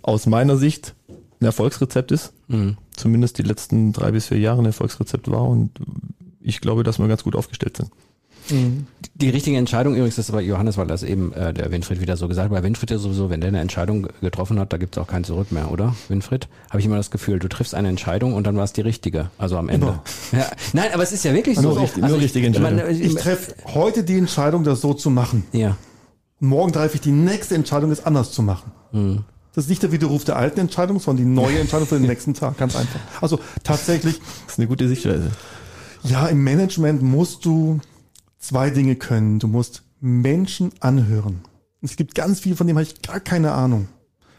aus 0.01 0.25
meiner 0.25 0.57
Sicht 0.57 0.95
ein 1.39 1.45
Erfolgsrezept 1.45 2.11
ist. 2.11 2.33
Mhm. 2.49 2.75
Zumindest 2.93 3.37
die 3.37 3.43
letzten 3.43 3.93
drei 3.93 4.11
bis 4.11 4.27
vier 4.27 4.39
Jahre 4.39 4.61
ein 4.61 4.65
Erfolgsrezept 4.65 5.31
war. 5.31 5.47
Und 5.47 5.71
ich 6.41 6.59
glaube, 6.59 6.83
dass 6.83 6.99
wir 6.99 7.07
ganz 7.07 7.23
gut 7.23 7.37
aufgestellt 7.37 7.77
sind. 7.77 7.89
Mhm. 8.49 8.87
Die 9.15 9.29
richtige 9.29 9.57
Entscheidung 9.57 9.95
übrigens 9.95 10.17
ist 10.17 10.29
aber 10.29 10.41
Johannes, 10.41 10.77
weil 10.77 10.87
das 10.87 11.03
eben 11.03 11.33
äh, 11.33 11.53
der 11.53 11.71
Winfried 11.71 12.01
wieder 12.01 12.17
so 12.17 12.27
gesagt 12.27 12.45
hat. 12.45 12.51
Bei 12.51 12.63
Winfried 12.63 12.91
ja 12.91 12.97
sowieso, 12.97 13.29
wenn 13.29 13.41
der 13.41 13.49
eine 13.49 13.61
Entscheidung 13.61 14.07
getroffen 14.21 14.59
hat, 14.59 14.73
da 14.73 14.77
gibt 14.77 14.97
es 14.97 15.01
auch 15.01 15.07
kein 15.07 15.23
Zurück 15.23 15.51
mehr, 15.51 15.71
oder? 15.71 15.95
Winfried? 16.09 16.47
Habe 16.69 16.79
ich 16.79 16.85
immer 16.85 16.97
das 16.97 17.11
Gefühl, 17.11 17.39
du 17.39 17.47
triffst 17.47 17.75
eine 17.75 17.89
Entscheidung 17.89 18.33
und 18.33 18.47
dann 18.47 18.57
war 18.57 18.63
es 18.63 18.73
die 18.73 18.81
richtige. 18.81 19.29
Also 19.37 19.57
am 19.57 19.69
Ende. 19.69 19.99
Ja. 20.31 20.47
Nein, 20.73 20.89
aber 20.93 21.03
es 21.03 21.11
ist 21.11 21.23
ja 21.25 21.33
wirklich 21.33 21.59
nur 21.61 21.73
so. 21.73 21.81
Richtig, 21.81 22.01
also 22.01 22.15
nur 22.15 22.23
richtige 22.23 22.47
Entscheidung. 22.47 22.89
Ich, 22.89 23.01
ich 23.01 23.15
treffe 23.15 23.53
heute 23.73 24.03
die 24.03 24.17
Entscheidung, 24.17 24.63
das 24.63 24.81
so 24.81 24.95
zu 24.95 25.11
machen. 25.11 25.45
Ja. 25.51 25.77
Morgen 26.39 26.73
treffe 26.73 26.95
ich 26.95 27.01
die 27.01 27.11
nächste 27.11 27.53
Entscheidung, 27.53 27.91
es 27.91 28.03
anders 28.03 28.31
zu 28.31 28.41
machen. 28.41 28.71
Mhm. 28.91 29.25
Das 29.53 29.65
ist 29.65 29.69
nicht 29.69 29.83
der 29.83 29.91
Widerruf 29.91 30.23
der 30.23 30.37
alten 30.37 30.59
Entscheidung, 30.59 30.99
sondern 30.99 31.25
die 31.25 31.31
neue 31.31 31.59
Entscheidung 31.61 31.87
für 31.87 31.99
den 31.99 32.07
nächsten 32.07 32.33
Tag. 32.33 32.57
Ganz 32.57 32.75
einfach. 32.75 32.99
Also 33.21 33.39
tatsächlich. 33.63 34.19
Das 34.19 34.53
ist 34.53 34.59
eine 34.59 34.67
gute 34.67 34.87
Sichtweise. 34.87 35.31
Ja, 36.03 36.27
im 36.27 36.43
Management 36.43 37.01
musst 37.01 37.45
du 37.45 37.79
zwei 38.43 38.69
Dinge 38.69 38.95
können. 38.95 39.39
Du 39.39 39.47
musst 39.47 39.83
Menschen 39.99 40.71
anhören. 40.81 41.41
Es 41.81 41.95
gibt 41.95 42.13
ganz 42.13 42.41
viel, 42.41 42.55
von 42.55 42.67
dem 42.67 42.77
habe 42.77 42.83
ich 42.83 43.01
gar 43.01 43.19
keine 43.19 43.53
Ahnung. 43.53 43.87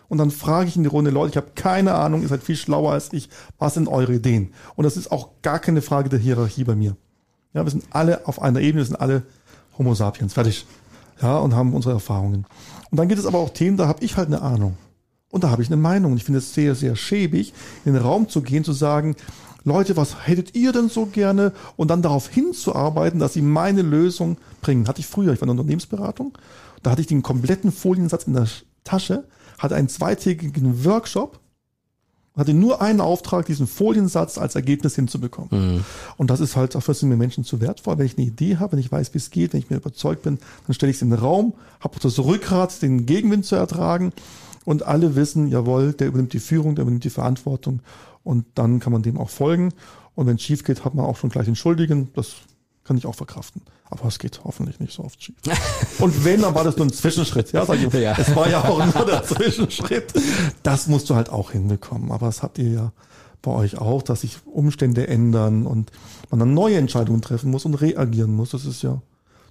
Und 0.09 0.19
dann 0.19 0.31
frage 0.31 0.69
ich 0.69 0.77
in 0.77 0.83
die 0.83 0.89
Runde, 0.89 1.11
Leute, 1.11 1.31
ich 1.31 1.37
habe 1.37 1.53
keine 1.55 1.95
Ahnung, 1.95 2.23
ihr 2.23 2.29
seid 2.29 2.43
viel 2.43 2.57
schlauer 2.57 2.93
als 2.93 3.13
ich. 3.13 3.31
Was 3.59 3.75
sind 3.75 3.89
eure 3.89 4.15
Ideen? 4.15 4.53
Und 4.77 4.85
das 4.85 4.97
ist 4.97 5.11
auch 5.11 5.31
gar 5.43 5.59
keine 5.59 5.83
Frage 5.83 6.11
der 6.11 6.19
Hierarchie 6.19 6.65
bei 6.65 6.77
mir. 6.77 6.97
Ja, 7.55 7.65
wir 7.65 7.71
sind 7.71 7.85
alle 7.91 8.27
auf 8.27 8.41
einer 8.41 8.61
Ebene, 8.61 8.83
wir 8.83 8.87
sind 8.87 9.01
alle 9.01 9.23
Homo 9.79 9.95
sapiens, 9.95 10.35
fertig. 10.35 10.67
Ja, 11.23 11.39
und 11.39 11.55
haben 11.55 11.73
unsere 11.75 11.95
Erfahrungen. 11.95 12.45
Und 12.91 12.99
dann 12.99 13.09
gibt 13.09 13.21
es 13.21 13.27
aber 13.27 13.39
auch 13.39 13.51
Themen, 13.51 13.77
da 13.77 13.89
habe 13.89 14.05
ich 14.05 14.17
halt 14.17 14.27
eine 14.27 14.43
Ahnung. 14.43 14.77
Und 15.31 15.45
da 15.45 15.51
habe 15.51 15.63
ich 15.63 15.69
eine 15.69 15.77
Meinung. 15.77 16.13
Und 16.13 16.19
ich 16.19 16.25
finde 16.25 16.39
es 16.39 16.55
sehr, 16.55 16.75
sehr 16.75 16.95
schäbig, 16.95 17.55
in 17.85 17.95
den 17.95 18.03
Raum 18.03 18.29
zu 18.29 18.43
gehen, 18.43 18.65
zu 18.65 18.73
sagen, 18.73 19.17
Leute, 19.65 19.97
was 19.97 20.27
hättet 20.27 20.55
ihr 20.55 20.73
denn 20.73 20.89
so 20.89 21.07
gerne? 21.07 21.53
Und 21.77 21.89
dann 21.91 22.03
darauf 22.03 22.29
hinzuarbeiten, 22.29 23.19
dass 23.19 23.33
sie 23.33 23.43
meine 23.43 23.83
Lösung 23.83 24.37
bringen. 24.61 24.87
Hatte 24.87 25.01
ich 25.01 25.07
früher, 25.07 25.33
ich 25.33 25.41
war 25.41 25.49
in 25.49 25.57
der 25.57 25.61
Unternehmensberatung, 25.61 26.37
da 26.83 26.91
hatte 26.91 27.01
ich 27.01 27.07
den 27.07 27.23
kompletten 27.23 27.73
Foliensatz 27.73 28.25
in 28.25 28.35
der 28.35 28.47
Tasche, 28.85 29.25
hatte 29.59 29.75
einen 29.75 29.89
zweitägigen 29.89 30.85
Workshop, 30.85 31.41
hatte 32.37 32.53
nur 32.53 32.83
einen 32.83 33.01
Auftrag, 33.01 33.47
diesen 33.47 33.67
Foliensatz 33.67 34.39
als 34.39 34.55
Ergebnis 34.55 34.97
hinzubekommen. 34.97 35.77
Mhm. 35.77 35.85
Und 36.17 36.31
das 36.31 36.41
ist 36.41 36.57
halt, 36.57 36.75
dafür 36.75 36.93
sind 36.93 37.09
mir 37.09 37.17
Menschen 37.17 37.45
zu 37.45 37.61
wertvoll. 37.61 37.97
Wenn 37.97 38.07
ich 38.07 38.19
eine 38.19 38.27
Idee 38.27 38.57
habe, 38.57 38.73
wenn 38.73 38.81
ich 38.81 38.91
weiß, 38.91 39.15
wie 39.15 39.19
es 39.19 39.31
geht, 39.31 39.53
wenn 39.53 39.61
ich 39.61 39.71
mir 39.71 39.77
überzeugt 39.77 40.23
bin, 40.23 40.39
dann 40.67 40.75
stelle 40.75 40.91
ich 40.91 40.97
es 40.97 41.03
in 41.03 41.11
den 41.11 41.21
Raum, 41.21 41.55
habe 41.81 41.99
das 42.03 42.19
Rückgrat, 42.19 42.83
den 42.83 43.07
Gegenwind 43.07 43.47
zu 43.47 43.55
ertragen 43.55 44.13
und 44.65 44.83
alle 44.83 45.15
wissen, 45.15 45.49
jawohl, 45.49 45.93
der 45.93 46.09
übernimmt 46.09 46.33
die 46.33 46.41
Führung, 46.41 46.75
der 46.75 46.83
übernimmt 46.83 47.05
die 47.05 47.11
Verantwortung 47.11 47.81
und 48.25 48.47
dann 48.55 48.81
kann 48.81 48.93
man 48.93 49.03
dem 49.03 49.19
auch 49.19 49.31
folgen. 49.31 49.73
Und 50.15 50.27
wenn 50.27 50.37
es 50.37 50.43
schief 50.43 50.65
geht, 50.65 50.85
hat 50.85 50.95
man 50.95 51.05
auch 51.05 51.17
schon 51.17 51.31
gleich 51.31 51.45
den 51.45 51.57
Schuldigen. 51.57 52.11
Das 52.15 52.35
kann 52.85 52.97
ich 52.97 53.07
auch 53.07 53.15
verkraften. 53.15 53.63
Aber 53.91 54.07
es 54.07 54.19
geht 54.19 54.41
hoffentlich 54.45 54.81
nicht 54.81 54.93
so 54.93 55.05
oft 55.05 55.23
schief. 55.23 55.37
Und 55.99 56.25
wenn, 56.25 56.43
dann 56.43 56.55
war 56.55 56.65
das 56.65 56.77
nur 56.77 56.87
ein 56.87 56.93
Zwischenschritt. 56.93 57.53
Ja, 57.53 57.65
sag 57.65 57.79
ich, 57.79 57.93
ja. 57.93 58.17
Es 58.19 58.35
war 58.35 58.49
ja 58.49 58.65
auch 58.65 58.85
nur 58.95 59.07
der 59.07 59.23
Zwischenschritt. 59.23 60.13
Das 60.63 60.87
musst 60.89 61.11
du 61.11 61.15
halt 61.15 61.31
auch 61.31 61.53
hinbekommen. 61.53 62.11
Aber 62.11 62.27
das 62.27 62.43
habt 62.43 62.59
ihr 62.59 62.71
ja 62.71 62.93
bei 63.43 63.51
euch 63.51 63.79
auch, 63.79 64.03
dass 64.03 64.23
sich 64.23 64.39
Umstände 64.47 65.07
ändern 65.07 65.67
und 65.67 65.93
man 66.31 66.41
dann 66.41 66.55
neue 66.55 66.77
Entscheidungen 66.77 67.23
treffen 67.23 67.51
muss 67.51 67.65
und 67.65 67.75
reagieren 67.75 68.35
muss. 68.35 68.51
Das 68.51 68.65
ist 68.65 68.83
ja 68.83 69.01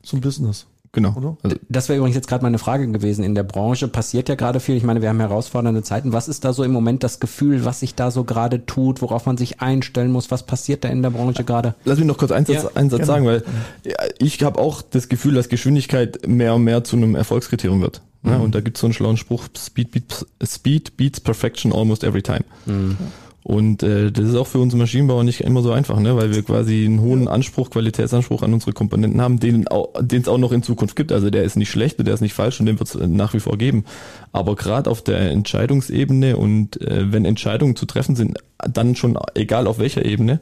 zum 0.01 0.21
Business. 0.21 0.65
Genau. 0.95 1.13
Oder? 1.15 1.37
Also 1.41 1.57
das 1.69 1.89
wäre 1.89 1.97
übrigens 1.97 2.15
jetzt 2.15 2.27
gerade 2.27 2.43
meine 2.43 2.59
Frage 2.59 2.87
gewesen. 2.87 3.23
In 3.23 3.33
der 3.33 3.41
Branche 3.41 3.87
passiert 3.87 4.29
ja 4.29 4.35
gerade 4.35 4.59
viel. 4.59 4.77
Ich 4.77 4.83
meine, 4.83 5.01
wir 5.01 5.09
haben 5.09 5.19
herausfordernde 5.19 5.81
Zeiten. 5.81 6.13
Was 6.13 6.27
ist 6.27 6.45
da 6.45 6.53
so 6.53 6.63
im 6.63 6.71
Moment 6.71 7.03
das 7.03 7.19
Gefühl, 7.19 7.65
was 7.65 7.79
sich 7.79 7.95
da 7.95 8.11
so 8.11 8.23
gerade 8.23 8.67
tut, 8.67 9.01
worauf 9.01 9.25
man 9.25 9.35
sich 9.35 9.59
einstellen 9.59 10.11
muss? 10.11 10.29
Was 10.29 10.43
passiert 10.43 10.83
da 10.83 10.89
in 10.89 11.01
der 11.01 11.09
Branche 11.09 11.43
gerade? 11.43 11.73
Lass 11.83 11.97
mich 11.97 12.07
noch 12.07 12.19
kurz 12.19 12.31
einen 12.31 12.45
Satz, 12.45 12.63
ja, 12.63 12.69
einen 12.75 12.91
Satz 12.91 13.07
sagen, 13.07 13.25
weil 13.25 13.43
ja, 13.83 13.95
ich 14.19 14.43
habe 14.43 14.59
auch 14.59 14.83
das 14.83 15.09
Gefühl, 15.09 15.33
dass 15.33 15.49
Geschwindigkeit 15.49 16.27
mehr 16.27 16.53
und 16.53 16.63
mehr 16.63 16.83
zu 16.83 16.95
einem 16.95 17.15
Erfolgskriterium 17.15 17.81
wird. 17.81 18.01
Mhm. 18.21 18.39
und 18.39 18.55
da 18.55 18.61
gibt 18.61 18.77
es 18.77 18.81
so 18.81 18.87
einen 18.87 18.93
schlauen 18.93 19.17
Spruch, 19.17 19.49
Speed 19.57 19.91
beats, 19.91 20.25
Speed 20.41 20.95
beats 20.95 21.19
Perfection 21.19 21.73
almost 21.73 22.05
every 22.05 22.21
time. 22.21 22.45
Mhm. 22.65 22.95
Und 23.43 23.83
äh, 23.83 24.09
das 24.11 24.29
ist 24.29 24.35
auch 24.35 24.47
für 24.47 24.59
uns 24.59 24.73
Maschinenbauer 24.73 25.25
nicht 25.25 25.41
immer 25.41 25.61
so 25.61 25.73
einfach, 25.73 25.99
ne? 25.99 26.15
weil 26.15 26.33
wir 26.33 26.43
quasi 26.43 26.85
einen 26.85 27.01
hohen 27.01 27.27
Anspruch, 27.27 27.69
Qualitätsanspruch 27.69 28.41
an 28.41 28.53
unsere 28.53 28.71
Komponenten 28.71 29.21
haben, 29.21 29.39
den 29.39 29.65
es 29.65 30.27
auch 30.27 30.37
noch 30.37 30.53
in 30.53 30.63
Zukunft 30.63 30.95
gibt. 30.95 31.11
Also 31.11 31.29
der 31.29 31.43
ist 31.43 31.57
nicht 31.57 31.69
schlecht 31.69 31.99
und 31.99 32.05
der 32.05 32.13
ist 32.13 32.21
nicht 32.21 32.33
falsch 32.33 32.61
und 32.61 32.67
den 32.67 32.79
wird 32.79 32.89
es 32.89 32.95
äh, 32.95 33.05
nach 33.05 33.33
wie 33.33 33.41
vor 33.41 33.57
geben. 33.57 33.83
Aber 34.31 34.55
gerade 34.55 34.89
auf 34.89 35.01
der 35.01 35.29
Entscheidungsebene 35.31 36.37
und 36.37 36.79
äh, 36.81 37.11
wenn 37.11 37.25
Entscheidungen 37.25 37.75
zu 37.75 37.85
treffen 37.85 38.15
sind, 38.15 38.39
dann 38.57 38.95
schon 38.95 39.19
egal 39.35 39.67
auf 39.67 39.77
welcher 39.77 40.05
Ebene, 40.05 40.39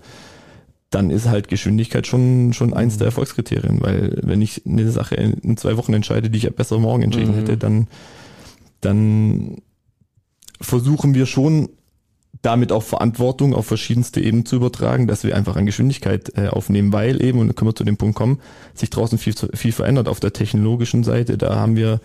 dann 0.92 1.10
ist 1.10 1.28
halt 1.28 1.48
Geschwindigkeit 1.48 2.06
schon 2.06 2.54
schon 2.54 2.74
eins 2.74 2.98
der 2.98 3.06
mhm. 3.06 3.12
Erfolgskriterien, 3.12 3.82
weil 3.82 4.20
wenn 4.22 4.42
ich 4.44 4.64
eine 4.68 4.92
Sache 4.92 5.16
in 5.16 5.58
zwei 5.58 5.78
Wochen 5.78 5.94
entscheide, 5.94 6.30
die 6.30 6.38
ich 6.38 6.44
ja 6.44 6.50
besser 6.52 6.78
morgen 6.78 7.02
entschieden 7.02 7.32
mhm. 7.32 7.40
hätte, 7.40 7.58
dann 7.58 7.88
dann 8.82 9.58
versuchen 10.60 11.16
wir 11.16 11.26
schon 11.26 11.70
damit 12.42 12.72
auch 12.72 12.84
Verantwortung 12.84 13.54
auf 13.54 13.68
verschiedenste 13.68 14.20
Ebenen 14.20 14.46
zu 14.46 14.56
übertragen, 14.56 15.08
dass 15.08 15.24
wir 15.24 15.36
einfach 15.36 15.56
an 15.56 15.66
Geschwindigkeit 15.66 16.32
äh, 16.38 16.48
aufnehmen, 16.48 16.92
weil 16.92 17.24
eben, 17.24 17.40
und 17.40 17.48
dann 17.48 17.56
können 17.56 17.70
wir 17.70 17.76
zu 17.76 17.84
dem 17.84 17.98
Punkt 17.98 18.16
kommen, 18.16 18.40
sich 18.74 18.90
draußen 18.90 19.18
viel, 19.18 19.34
viel 19.54 19.72
verändert 19.72 20.08
auf 20.08 20.20
der 20.20 20.34
technologischen 20.34 21.04
Seite. 21.04 21.38
Da 21.38 21.56
haben 21.56 21.76
wir 21.76 22.00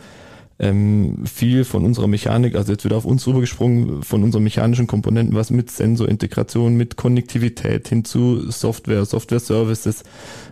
ähm, 0.58 1.24
viel 1.26 1.64
von 1.64 1.84
unserer 1.84 2.06
Mechanik, 2.06 2.54
also 2.54 2.72
jetzt 2.72 2.84
wieder 2.84 2.96
auf 2.96 3.04
uns 3.04 3.26
rübergesprungen, 3.26 4.02
von 4.02 4.22
unseren 4.22 4.42
mechanischen 4.42 4.86
Komponenten, 4.86 5.34
was 5.34 5.50
mit 5.50 5.70
Sensorintegration, 5.70 6.76
mit 6.76 6.96
Konnektivität 6.96 7.88
hin 7.88 8.04
zu 8.04 8.50
Software, 8.50 9.04
Software-Services 9.04 10.04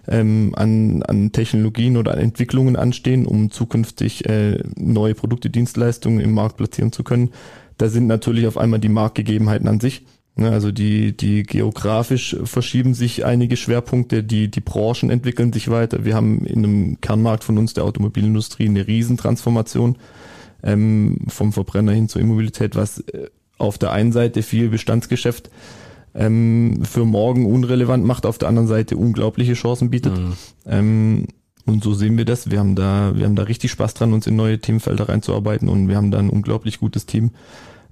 ähm, 0.08 0.52
an, 0.56 1.02
an 1.02 1.32
Technologien 1.32 1.96
oder 1.96 2.12
an 2.12 2.18
Entwicklungen 2.18 2.76
anstehen, 2.76 3.26
um 3.26 3.50
zukünftig 3.50 4.28
äh, 4.28 4.62
neue 4.76 5.14
Produkte, 5.14 5.50
Dienstleistungen 5.50 6.20
im 6.20 6.32
Markt 6.32 6.56
platzieren 6.58 6.92
zu 6.92 7.02
können 7.02 7.30
da 7.78 7.88
sind 7.88 8.06
natürlich 8.06 8.46
auf 8.46 8.58
einmal 8.58 8.80
die 8.80 8.88
Marktgegebenheiten 8.88 9.68
an 9.68 9.80
sich 9.80 10.04
Ne, 10.36 10.50
also 10.50 10.72
die, 10.72 11.16
die 11.16 11.44
geografisch 11.44 12.36
verschieben 12.42 12.94
sich 12.94 13.24
einige 13.24 13.56
Schwerpunkte, 13.56 14.24
die, 14.24 14.50
die 14.50 14.60
Branchen 14.60 15.08
entwickeln 15.10 15.52
sich 15.52 15.70
weiter. 15.70 16.04
Wir 16.04 16.16
haben 16.16 16.44
in 16.44 16.64
einem 16.64 17.00
Kernmarkt 17.00 17.44
von 17.44 17.56
uns, 17.56 17.74
der 17.74 17.84
Automobilindustrie, 17.84 18.68
eine 18.68 18.84
Riesentransformation 18.84 19.96
ähm, 20.64 21.18
vom 21.28 21.52
Verbrenner 21.52 21.92
hin 21.92 22.08
zur 22.08 22.20
Immobilität, 22.20 22.74
was 22.74 22.98
äh, 22.98 23.28
auf 23.58 23.78
der 23.78 23.92
einen 23.92 24.10
Seite 24.10 24.42
viel 24.42 24.70
Bestandsgeschäft 24.70 25.50
ähm, 26.16 26.80
für 26.82 27.04
morgen 27.04 27.46
unrelevant 27.46 28.04
macht, 28.04 28.26
auf 28.26 28.38
der 28.38 28.48
anderen 28.48 28.66
Seite 28.66 28.96
unglaubliche 28.96 29.54
Chancen 29.54 29.90
bietet. 29.90 30.18
Mhm. 30.18 30.32
Ähm, 30.66 31.26
und 31.66 31.82
so 31.82 31.94
sehen 31.94 32.18
wir 32.18 32.24
das. 32.24 32.50
Wir 32.50 32.58
haben 32.58 32.74
da, 32.74 33.12
wir 33.16 33.24
haben 33.24 33.36
da 33.36 33.44
richtig 33.44 33.70
Spaß 33.70 33.94
dran, 33.94 34.12
uns 34.12 34.26
in 34.26 34.36
neue 34.36 34.58
Themenfelder 34.58 35.08
reinzuarbeiten 35.08 35.68
und 35.68 35.88
wir 35.88 35.96
haben 35.96 36.10
da 36.10 36.18
ein 36.18 36.30
unglaublich 36.30 36.78
gutes 36.78 37.06
Team, 37.06 37.30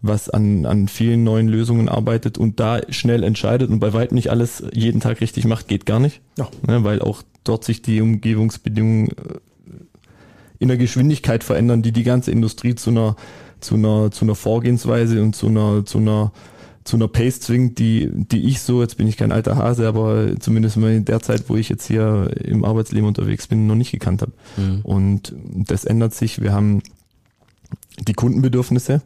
was 0.02 0.28
an, 0.28 0.66
an 0.66 0.88
vielen 0.88 1.24
neuen 1.24 1.48
Lösungen 1.48 1.88
arbeitet 1.88 2.36
und 2.36 2.60
da 2.60 2.80
schnell 2.90 3.22
entscheidet 3.22 3.70
und 3.70 3.80
bei 3.80 3.92
weitem 3.92 4.16
nicht 4.16 4.30
alles 4.30 4.62
jeden 4.72 5.00
Tag 5.00 5.20
richtig 5.20 5.46
macht, 5.46 5.68
geht 5.68 5.86
gar 5.86 6.00
nicht. 6.00 6.20
Ja. 6.36 6.48
Ne, 6.66 6.84
weil 6.84 7.00
auch 7.00 7.22
dort 7.44 7.64
sich 7.64 7.82
die 7.82 8.00
Umgebungsbedingungen 8.00 9.08
äh, 9.08 9.14
in 10.58 10.68
der 10.68 10.76
Geschwindigkeit 10.76 11.42
verändern, 11.42 11.82
die 11.82 11.92
die 11.92 12.04
ganze 12.04 12.30
Industrie 12.30 12.74
zu 12.74 12.90
einer, 12.90 13.16
zu 13.60 13.76
einer, 13.76 14.10
zu 14.10 14.24
einer 14.24 14.34
Vorgehensweise 14.34 15.22
und 15.22 15.34
zu 15.34 15.48
einer, 15.48 15.84
zu 15.86 15.98
einer 15.98 16.30
zu 16.84 16.96
einer 16.96 17.08
Pace 17.08 17.40
zwingt, 17.40 17.78
die, 17.78 18.10
die 18.12 18.48
ich 18.48 18.60
so, 18.60 18.82
jetzt 18.82 18.96
bin 18.96 19.06
ich 19.06 19.16
kein 19.16 19.32
alter 19.32 19.56
Hase, 19.56 19.86
aber 19.86 20.38
zumindest 20.40 20.76
mal 20.76 20.92
in 20.92 21.04
der 21.04 21.20
Zeit, 21.20 21.48
wo 21.48 21.56
ich 21.56 21.68
jetzt 21.68 21.86
hier 21.86 22.30
im 22.42 22.64
Arbeitsleben 22.64 23.06
unterwegs 23.06 23.46
bin, 23.46 23.66
noch 23.66 23.74
nicht 23.74 23.92
gekannt 23.92 24.22
habe. 24.22 24.32
Mhm. 24.56 24.80
Und 24.82 25.34
das 25.36 25.84
ändert 25.84 26.14
sich. 26.14 26.40
Wir 26.40 26.52
haben 26.52 26.82
die 27.98 28.14
Kundenbedürfnisse, 28.14 29.02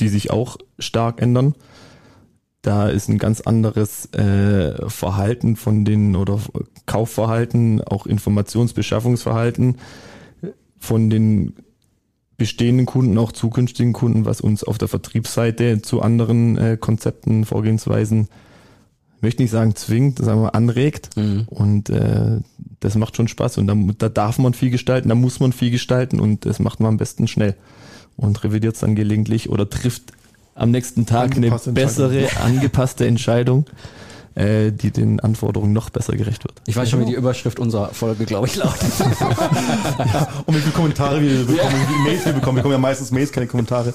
die 0.00 0.08
sich 0.08 0.30
auch 0.30 0.56
stark 0.78 1.20
ändern. 1.20 1.54
Da 2.62 2.88
ist 2.88 3.08
ein 3.08 3.18
ganz 3.18 3.42
anderes 3.42 4.06
äh, 4.14 4.88
Verhalten 4.88 5.56
von 5.56 5.84
den 5.84 6.16
oder 6.16 6.40
Kaufverhalten, 6.86 7.82
auch 7.82 8.06
Informationsbeschaffungsverhalten 8.06 9.76
von 10.78 11.10
den 11.10 11.54
bestehenden 12.36 12.86
Kunden, 12.86 13.16
auch 13.18 13.32
zukünftigen 13.32 13.92
Kunden, 13.92 14.24
was 14.24 14.40
uns 14.40 14.64
auf 14.64 14.78
der 14.78 14.88
Vertriebsseite 14.88 15.82
zu 15.82 16.02
anderen 16.02 16.58
äh, 16.58 16.76
Konzepten, 16.78 17.44
Vorgehensweisen, 17.44 18.28
möchte 19.20 19.42
nicht 19.42 19.52
sagen 19.52 19.74
zwingt, 19.76 20.18
sagen 20.18 20.42
wir 20.42 20.54
anregt. 20.54 21.16
Mhm. 21.16 21.46
Und 21.48 21.90
äh, 21.90 22.40
das 22.80 22.96
macht 22.96 23.16
schon 23.16 23.28
Spaß. 23.28 23.58
Und 23.58 23.66
da, 23.66 23.74
da 23.98 24.08
darf 24.08 24.38
man 24.38 24.54
viel 24.54 24.70
gestalten, 24.70 25.08
da 25.08 25.14
muss 25.14 25.40
man 25.40 25.52
viel 25.52 25.70
gestalten 25.70 26.20
und 26.20 26.44
das 26.44 26.58
macht 26.58 26.80
man 26.80 26.90
am 26.90 26.96
besten 26.96 27.26
schnell. 27.26 27.56
Und 28.16 28.44
revidiert 28.44 28.74
es 28.74 28.80
dann 28.80 28.94
gelegentlich 28.94 29.48
oder 29.48 29.68
trifft 29.68 30.12
am 30.54 30.70
nächsten 30.70 31.06
Tag 31.06 31.36
eine 31.36 31.50
bessere, 31.72 32.28
angepasste 32.44 33.06
Entscheidung 33.06 33.66
äh, 34.34 34.72
die 34.72 34.90
den 34.90 35.20
Anforderungen 35.20 35.72
noch 35.72 35.90
besser 35.90 36.16
gerecht 36.16 36.44
wird. 36.44 36.60
Ich 36.66 36.76
weiß 36.76 36.90
schon, 36.90 37.00
wie 37.00 37.06
die 37.06 37.14
Überschrift 37.14 37.58
unserer 37.58 37.88
Folge, 37.88 38.24
glaube 38.24 38.46
ich, 38.46 38.56
lautet. 38.56 38.90
ja, 38.98 40.28
und 40.46 40.54
wie 40.56 40.60
viele 40.60 40.72
Kommentare 40.72 41.20
wir 41.20 41.44
bekommen, 41.44 41.74
wie 41.74 41.92
viele 41.92 42.04
Mails 42.04 42.26
wir 42.26 42.32
bekommen. 42.32 42.56
Wir 42.56 42.62
bekommen 42.62 42.72
ja 42.72 42.78
meistens 42.78 43.10
Mails, 43.10 43.32
keine 43.32 43.46
Kommentare. 43.46 43.92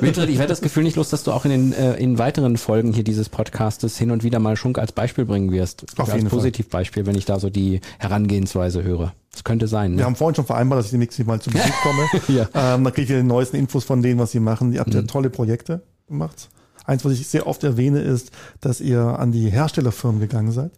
Wilfried, 0.00 0.28
ich 0.28 0.38
werde 0.38 0.48
das 0.48 0.60
Gefühl 0.60 0.82
nicht 0.82 0.96
los, 0.96 1.10
dass 1.10 1.22
du 1.22 1.32
auch 1.32 1.44
in 1.44 1.50
den 1.50 1.72
äh, 1.72 1.94
in 1.94 2.18
weiteren 2.18 2.56
Folgen 2.56 2.92
hier 2.92 3.04
dieses 3.04 3.28
Podcastes 3.28 3.96
hin 3.96 4.10
und 4.10 4.24
wieder 4.24 4.38
mal 4.38 4.56
Schunk 4.56 4.78
als 4.78 4.92
Beispiel 4.92 5.24
bringen 5.24 5.52
wirst. 5.52 5.84
Auf 5.98 6.12
als 6.12 6.24
Positivbeispiel, 6.24 7.06
wenn 7.06 7.16
ich 7.16 7.24
da 7.24 7.38
so 7.38 7.50
die 7.50 7.80
Herangehensweise 7.98 8.82
höre. 8.82 9.12
Das 9.32 9.44
könnte 9.44 9.68
sein. 9.68 9.92
Ne? 9.92 9.98
Wir 9.98 10.04
haben 10.04 10.16
vorhin 10.16 10.34
schon 10.34 10.46
vereinbart, 10.46 10.80
dass 10.80 10.86
ich 10.86 10.90
demnächst 10.92 11.24
Mal 11.24 11.40
zum 11.40 11.52
Besuch 11.52 11.66
komme. 11.82 12.06
ja. 12.28 12.48
ähm, 12.54 12.84
da 12.84 12.90
kriege 12.90 13.14
ich 13.14 13.20
die 13.20 13.26
neuesten 13.26 13.56
Infos 13.56 13.84
von 13.84 14.02
denen, 14.02 14.18
was 14.18 14.32
sie 14.32 14.40
machen. 14.40 14.72
Ihr 14.72 14.80
habt 14.80 14.90
mhm. 14.90 15.00
ja 15.00 15.02
tolle 15.02 15.30
Projekte 15.30 15.82
gemacht. 16.08 16.48
Eins, 16.88 17.04
was 17.04 17.12
ich 17.12 17.26
sehr 17.26 17.46
oft 17.46 17.62
erwähne, 17.64 18.00
ist, 18.00 18.30
dass 18.62 18.80
ihr 18.80 19.02
an 19.02 19.30
die 19.30 19.50
Herstellerfirmen 19.50 20.20
gegangen 20.20 20.52
seid. 20.52 20.72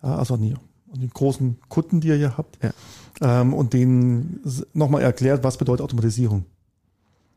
Also 0.00 0.34
an 0.34 0.42
die, 0.42 0.54
an 0.92 1.00
die 1.00 1.08
großen 1.08 1.58
Kunden, 1.68 2.00
die 2.00 2.08
ihr 2.08 2.16
hier 2.16 2.36
habt. 2.36 2.58
Ja. 2.64 2.72
Ähm, 3.20 3.54
und 3.54 3.72
denen 3.72 4.40
nochmal 4.72 5.02
erklärt, 5.02 5.44
was 5.44 5.56
bedeutet 5.56 5.84
Automatisierung. 5.84 6.46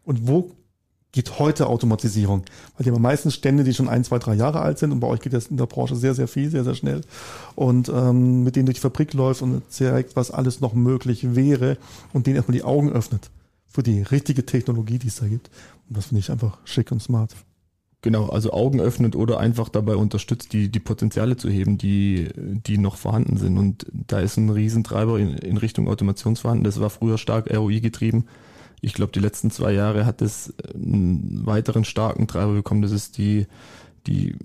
Und 0.06 0.28
wo 0.28 0.56
geht 1.12 1.38
heute 1.38 1.68
Automatisierung? 1.68 2.46
Weil 2.76 2.84
die 2.84 2.92
haben 2.92 3.00
meistens 3.00 3.36
Stände, 3.36 3.64
die 3.64 3.76
schon 3.76 3.88
ein, 3.88 4.04
zwei, 4.04 4.18
drei 4.18 4.34
Jahre 4.34 4.62
alt 4.62 4.80
sind 4.80 4.92
und 4.92 5.02
bei 5.02 5.08
euch 5.08 5.20
geht 5.20 5.34
das 5.34 5.46
in 5.46 5.58
der 5.58 5.68
Branche 5.68 5.96
sehr, 5.96 6.16
sehr 6.16 6.28
viel, 6.28 6.50
sehr, 6.50 6.64
sehr 6.64 6.74
schnell. 6.74 7.02
Und 7.54 7.90
ähm, 7.90 8.42
mit 8.42 8.56
denen 8.56 8.66
durch 8.66 8.78
die 8.78 8.82
Fabrik 8.82 9.14
läuft 9.14 9.44
und 9.44 9.62
zeigt, 9.72 10.16
was 10.16 10.32
alles 10.32 10.62
noch 10.62 10.74
möglich 10.74 11.36
wäre 11.36 11.78
und 12.12 12.26
denen 12.26 12.38
erstmal 12.38 12.58
die 12.58 12.64
Augen 12.64 12.92
öffnet 12.92 13.30
für 13.68 13.84
die 13.84 14.02
richtige 14.02 14.48
Technologie, 14.48 14.98
die 14.98 15.10
es 15.10 15.18
da 15.18 15.28
gibt. 15.28 15.52
Und 15.88 15.96
das 15.96 16.08
finde 16.08 16.22
ich 16.22 16.32
einfach 16.32 16.58
schick 16.66 16.92
und 16.92 17.04
smart. 17.04 17.36
Genau, 18.02 18.28
also 18.28 18.54
Augen 18.54 18.80
öffnet 18.80 19.16
oder 19.18 19.40
einfach 19.40 19.68
dabei 19.68 19.98
unterstützt, 19.98 20.54
die, 20.54 20.70
die 20.70 20.80
Potenziale 20.80 21.36
zu 21.36 21.50
heben, 21.50 21.78
die, 21.78 22.30
die 22.36 22.78
noch 22.78 22.96
vorhanden 22.96 23.36
sind. 23.36 23.58
Und 23.58 23.88
da 23.92 24.22
ist 24.22 24.38
ein 24.38 24.50
Riesentreiber 24.50 25.20
in, 25.20 25.34
in 25.34 25.58
Richtung 25.58 25.90
Automation 25.90 26.38
vorhanden. 26.38 26.64
Das 26.64 26.80
war 26.80 26.90
früher 26.90 27.18
stark 27.18 27.54
ROI 27.54 27.82
getrieben. 27.82 28.26
Ich 28.80 28.94
glaube, 28.94 29.12
die 29.12 29.20
letzten 29.20 29.52
zwei 29.52 29.74
Jahre 29.74 30.06
hat 30.06 30.22
es 30.22 30.54
einen 30.74 31.46
weiteren 31.46 31.84
starken 31.84 32.26
Treiber 32.28 32.54
bekommen. 32.54 32.82
Das 32.82 32.94
ist 32.94 33.18
die, 33.18 33.48
die 34.08 34.36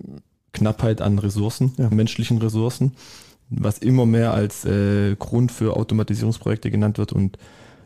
Knappheit 0.51 1.01
an 1.01 1.17
Ressourcen, 1.17 1.73
ja. 1.77 1.89
menschlichen 1.89 2.39
Ressourcen, 2.39 2.91
was 3.49 3.77
immer 3.77 4.05
mehr 4.05 4.33
als 4.33 4.65
äh, 4.65 5.15
Grund 5.15 5.53
für 5.53 5.77
Automatisierungsprojekte 5.77 6.71
genannt 6.71 6.97
wird. 6.97 7.13
Und 7.13 7.37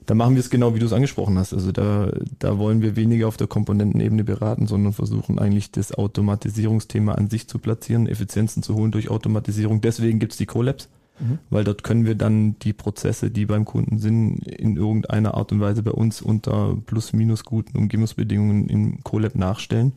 da 0.10 0.16
machen 0.16 0.34
wir 0.34 0.40
es 0.40 0.50
genau, 0.50 0.74
wie 0.74 0.80
du 0.80 0.88
es 0.88 0.94
angesprochen 0.94 1.38
hast. 1.38 1.54
Also 1.54 1.72
da, 1.72 2.12
da 2.40 2.58
wollen 2.58 2.82
wir 2.82 2.96
weniger 2.96 3.28
auf 3.28 3.38
der 3.38 3.46
Komponentenebene 3.46 4.24
beraten, 4.24 4.66
sondern 4.66 4.92
versuchen 4.92 5.38
eigentlich 5.38 5.70
das 5.70 5.94
Automatisierungsthema 5.94 7.14
an 7.14 7.30
sich 7.30 7.48
zu 7.48 7.60
platzieren, 7.60 8.08
Effizienzen 8.08 8.64
zu 8.64 8.74
holen 8.74 8.92
durch 8.92 9.12
Automatisierung. 9.12 9.82
Deswegen 9.82 10.18
gibt's 10.18 10.38
die 10.38 10.48
Colabs, 10.48 10.90
mhm. 11.20 11.38
weil 11.52 11.64
dort 11.64 11.84
können 11.84 12.08
wir 12.08 12.16
dann 12.16 12.58
die 12.58 12.74
Prozesse, 12.74 13.30
die 13.30 13.46
beim 13.46 13.66
Kunden 13.66 14.00
sind, 14.00 14.40
in 14.48 14.78
irgendeiner 14.78 15.36
Art 15.36 15.52
und 15.52 15.60
Weise 15.60 15.84
bei 15.84 15.92
uns 15.92 16.24
unter 16.24 16.76
plus-minus 16.88 17.44
guten 17.44 17.78
Umgebungsbedingungen 17.78 18.68
im 18.68 19.04
Colab 19.04 19.36
nachstellen 19.36 19.94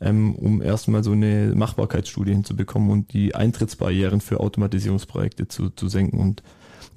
ähm, 0.00 0.34
um 0.36 0.62
erstmal 0.62 1.04
so 1.04 1.12
eine 1.12 1.52
Machbarkeitsstudie 1.54 2.32
hinzubekommen 2.32 2.90
und 2.90 3.12
die 3.12 3.34
Eintrittsbarrieren 3.34 4.22
für 4.22 4.40
Automatisierungsprojekte 4.40 5.48
zu, 5.48 5.68
zu 5.68 5.88
senken. 5.88 6.18
Und 6.18 6.42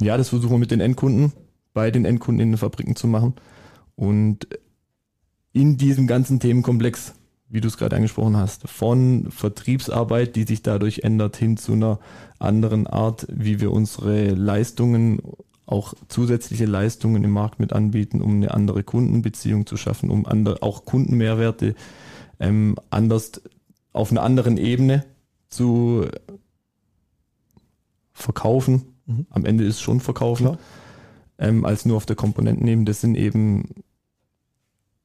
ja, 0.02 0.16
das 0.16 0.30
versuchen 0.30 0.54
wir 0.54 0.60
mit 0.60 0.72
den 0.72 0.80
Endkunden 0.80 1.34
bei 1.78 1.92
den 1.92 2.06
Endkunden 2.06 2.42
in 2.42 2.54
den 2.54 2.58
Fabriken 2.58 2.96
zu 2.96 3.06
machen. 3.06 3.36
Und 3.96 4.48
in 5.54 5.78
diesem 5.78 6.08
ganzen 6.08 6.40
Themenkomplex, 6.40 7.14
wie 7.50 7.62
du 7.62 7.68
es 7.68 7.78
gerade 7.78 7.96
angesprochen 7.96 8.36
hast, 8.36 8.68
von 8.68 9.28
Vertriebsarbeit, 9.30 10.36
die 10.36 10.46
sich 10.46 10.64
dadurch 10.64 11.02
ändert, 11.04 11.38
hin 11.38 11.56
zu 11.56 11.74
einer 11.74 12.00
anderen 12.40 12.88
Art, 12.88 13.28
wie 13.30 13.60
wir 13.60 13.72
unsere 13.72 14.30
Leistungen, 14.30 15.22
auch 15.68 15.94
zusätzliche 16.08 16.66
Leistungen 16.66 17.24
im 17.24 17.30
Markt 17.30 17.60
mit 17.60 17.74
anbieten, 17.74 18.24
um 18.24 18.38
eine 18.38 18.56
andere 18.56 18.82
Kundenbeziehung 18.82 19.68
zu 19.68 19.78
schaffen, 19.78 20.10
um 20.10 20.26
andere, 20.26 20.64
auch 20.64 20.84
Kundenmehrwerte 20.84 21.76
ähm, 22.40 22.76
anders 22.90 23.40
auf 23.94 24.10
einer 24.10 24.24
anderen 24.24 24.58
Ebene 24.58 25.06
zu 25.50 26.08
verkaufen. 28.14 28.96
Mhm. 29.06 29.28
Am 29.30 29.46
Ende 29.46 29.64
ist 29.64 29.76
es 29.76 29.82
schon 29.82 30.00
verkaufen. 30.00 30.48
Klar 30.48 30.58
ähm, 31.40 31.66
als 31.66 31.86
nur 31.86 31.98
auf 31.98 32.06
der 32.06 32.16
Komponentenebene. 32.16 32.86
Das 32.86 33.02
sind 33.02 33.16
eben 33.16 33.70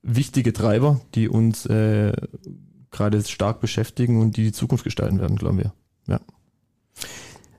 wichtige 0.02 0.52
Treiber, 0.52 1.00
die 1.14 1.28
uns 1.28 1.66
äh, 1.66 2.12
gerade 2.90 3.22
stark 3.22 3.60
beschäftigen 3.60 4.20
und 4.20 4.36
die 4.36 4.44
die 4.44 4.52
Zukunft 4.52 4.84
gestalten 4.84 5.20
werden, 5.20 5.36
glauben 5.36 5.58
wir. 5.58 5.72
Ja. 6.06 6.20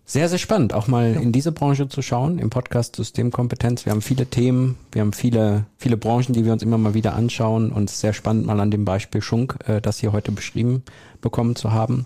Sehr, 0.06 0.30
sehr 0.30 0.38
spannend, 0.38 0.74
auch 0.74 0.88
mal 0.88 1.14
ja. 1.14 1.22
in 1.22 1.32
diese 1.32 1.52
Branche 1.52 1.88
zu 1.88 2.02
schauen, 2.02 2.38
im 2.38 2.50
Podcast 2.50 2.98
Systemkompetenz. 2.98 3.86
Wir 3.86 3.94
haben 3.94 4.02
viele 4.02 4.26
Themen, 4.26 4.78
wir 4.92 5.02
haben 5.02 5.14
viele, 5.14 5.66
viele 5.78 5.98
Branchen, 5.98 6.34
die 6.34 6.46
wir 6.46 6.54
uns 6.54 6.62
immer 6.62 6.78
mal 6.78 6.94
wieder 6.94 7.16
anschauen 7.16 7.72
und 7.72 7.90
es 7.90 7.96
ist 7.96 8.02
sehr 8.02 8.14
spannend, 8.14 8.46
mal 8.46 8.60
an 8.60 8.70
dem 8.70 8.86
Beispiel 8.86 9.22
Schunk, 9.22 9.58
äh, 9.66 9.82
das 9.82 10.00
hier 10.00 10.12
heute 10.12 10.32
beschrieben 10.32 10.84
bekommen 11.22 11.56
zu 11.56 11.72
haben. 11.72 12.06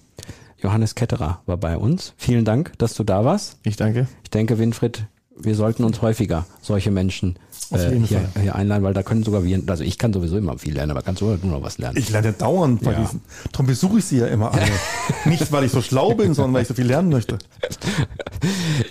Johannes 0.59 0.95
Ketterer 0.95 1.41
war 1.45 1.57
bei 1.57 1.77
uns. 1.77 2.13
Vielen 2.17 2.45
Dank, 2.45 2.73
dass 2.77 2.93
du 2.93 3.03
da 3.03 3.25
warst. 3.25 3.57
Ich 3.63 3.75
danke. 3.75 4.07
Ich 4.23 4.29
denke, 4.29 4.57
Winfried, 4.57 5.07
wir 5.39 5.55
sollten 5.55 5.83
uns 5.83 6.01
häufiger 6.01 6.45
solche 6.61 6.91
Menschen 6.91 7.37
äh, 7.71 7.91
hier, 7.99 8.29
hier, 8.41 8.55
einladen, 8.55 8.83
weil 8.83 8.93
da 8.93 9.03
können 9.03 9.23
sogar 9.23 9.43
wir, 9.43 9.61
also 9.67 9.83
ich 9.83 9.97
kann 9.97 10.13
sowieso 10.13 10.37
immer 10.37 10.57
viel 10.57 10.73
lernen, 10.73 10.91
aber 10.91 11.01
kannst 11.01 11.21
du 11.21 11.25
nur 11.25 11.37
noch 11.37 11.63
was 11.63 11.77
lernen. 11.77 11.97
Ich 11.97 12.09
lerne 12.09 12.33
dauernd 12.33 12.81
bei 12.81 12.93
ja. 12.93 13.01
diesen. 13.01 13.21
Darum 13.51 13.67
besuche 13.67 13.99
ich 13.99 14.05
sie 14.05 14.19
ja 14.19 14.27
immer 14.27 14.53
alle. 14.53 14.65
Nicht, 15.25 15.51
weil 15.51 15.65
ich 15.65 15.71
so 15.71 15.81
schlau 15.81 16.13
bin, 16.13 16.33
sondern 16.33 16.53
weil 16.53 16.61
ich 16.61 16.67
so 16.67 16.73
viel 16.73 16.87
lernen 16.87 17.09
möchte. 17.09 17.37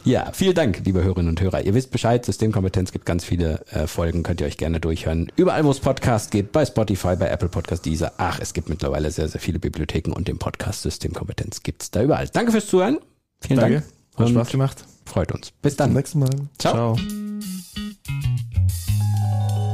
Ja, 0.04 0.30
vielen 0.32 0.54
Dank, 0.54 0.82
liebe 0.84 1.02
Hörerinnen 1.02 1.30
und 1.30 1.40
Hörer. 1.40 1.62
Ihr 1.62 1.74
wisst 1.74 1.90
Bescheid, 1.90 2.24
Systemkompetenz 2.24 2.92
gibt 2.92 3.06
ganz 3.06 3.24
viele 3.24 3.64
äh, 3.70 3.86
Folgen, 3.86 4.22
könnt 4.22 4.40
ihr 4.40 4.46
euch 4.46 4.56
gerne 4.56 4.80
durchhören. 4.80 5.30
Überall, 5.36 5.64
wo 5.64 5.70
es 5.70 5.80
Podcast 5.80 6.30
gibt, 6.30 6.52
bei 6.52 6.64
Spotify, 6.64 7.16
bei 7.16 7.28
Apple 7.28 7.48
Podcast, 7.48 7.84
dieser. 7.84 8.12
Ach, 8.16 8.38
es 8.40 8.52
gibt 8.54 8.68
mittlerweile 8.68 9.10
sehr, 9.10 9.28
sehr 9.28 9.40
viele 9.40 9.58
Bibliotheken 9.58 10.12
und 10.12 10.28
den 10.28 10.38
Podcast 10.38 10.82
Systemkompetenz 10.82 11.62
gibt's 11.62 11.90
da 11.90 12.02
überall. 12.02 12.28
Danke 12.32 12.52
fürs 12.52 12.66
Zuhören. 12.66 12.98
Vielen 13.40 13.60
Danke. 13.60 13.80
Dank. 13.80 13.95
Hat 14.16 14.28
Spaß 14.28 14.48
gemacht. 14.50 14.84
Freut 15.04 15.32
uns. 15.32 15.52
Bis 15.62 15.76
dann. 15.76 15.90
Bis 15.90 15.96
nächsten 15.96 16.18
Mal. 16.20 16.30
Ciao. 16.58 16.96
Ciao. 16.96 16.98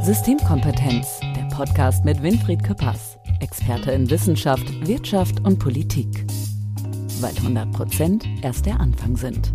Systemkompetenz, 0.04 1.20
der 1.36 1.48
Podcast 1.54 2.04
mit 2.04 2.22
Winfried 2.22 2.62
Küppers. 2.64 3.16
Experte 3.40 3.92
in 3.92 4.10
Wissenschaft, 4.10 4.64
Wirtschaft 4.86 5.40
und 5.44 5.58
Politik. 5.58 6.26
Weil 7.20 7.36
100 7.36 7.72
Prozent 7.72 8.24
erst 8.42 8.66
der 8.66 8.80
Anfang 8.80 9.16
sind. 9.16 9.52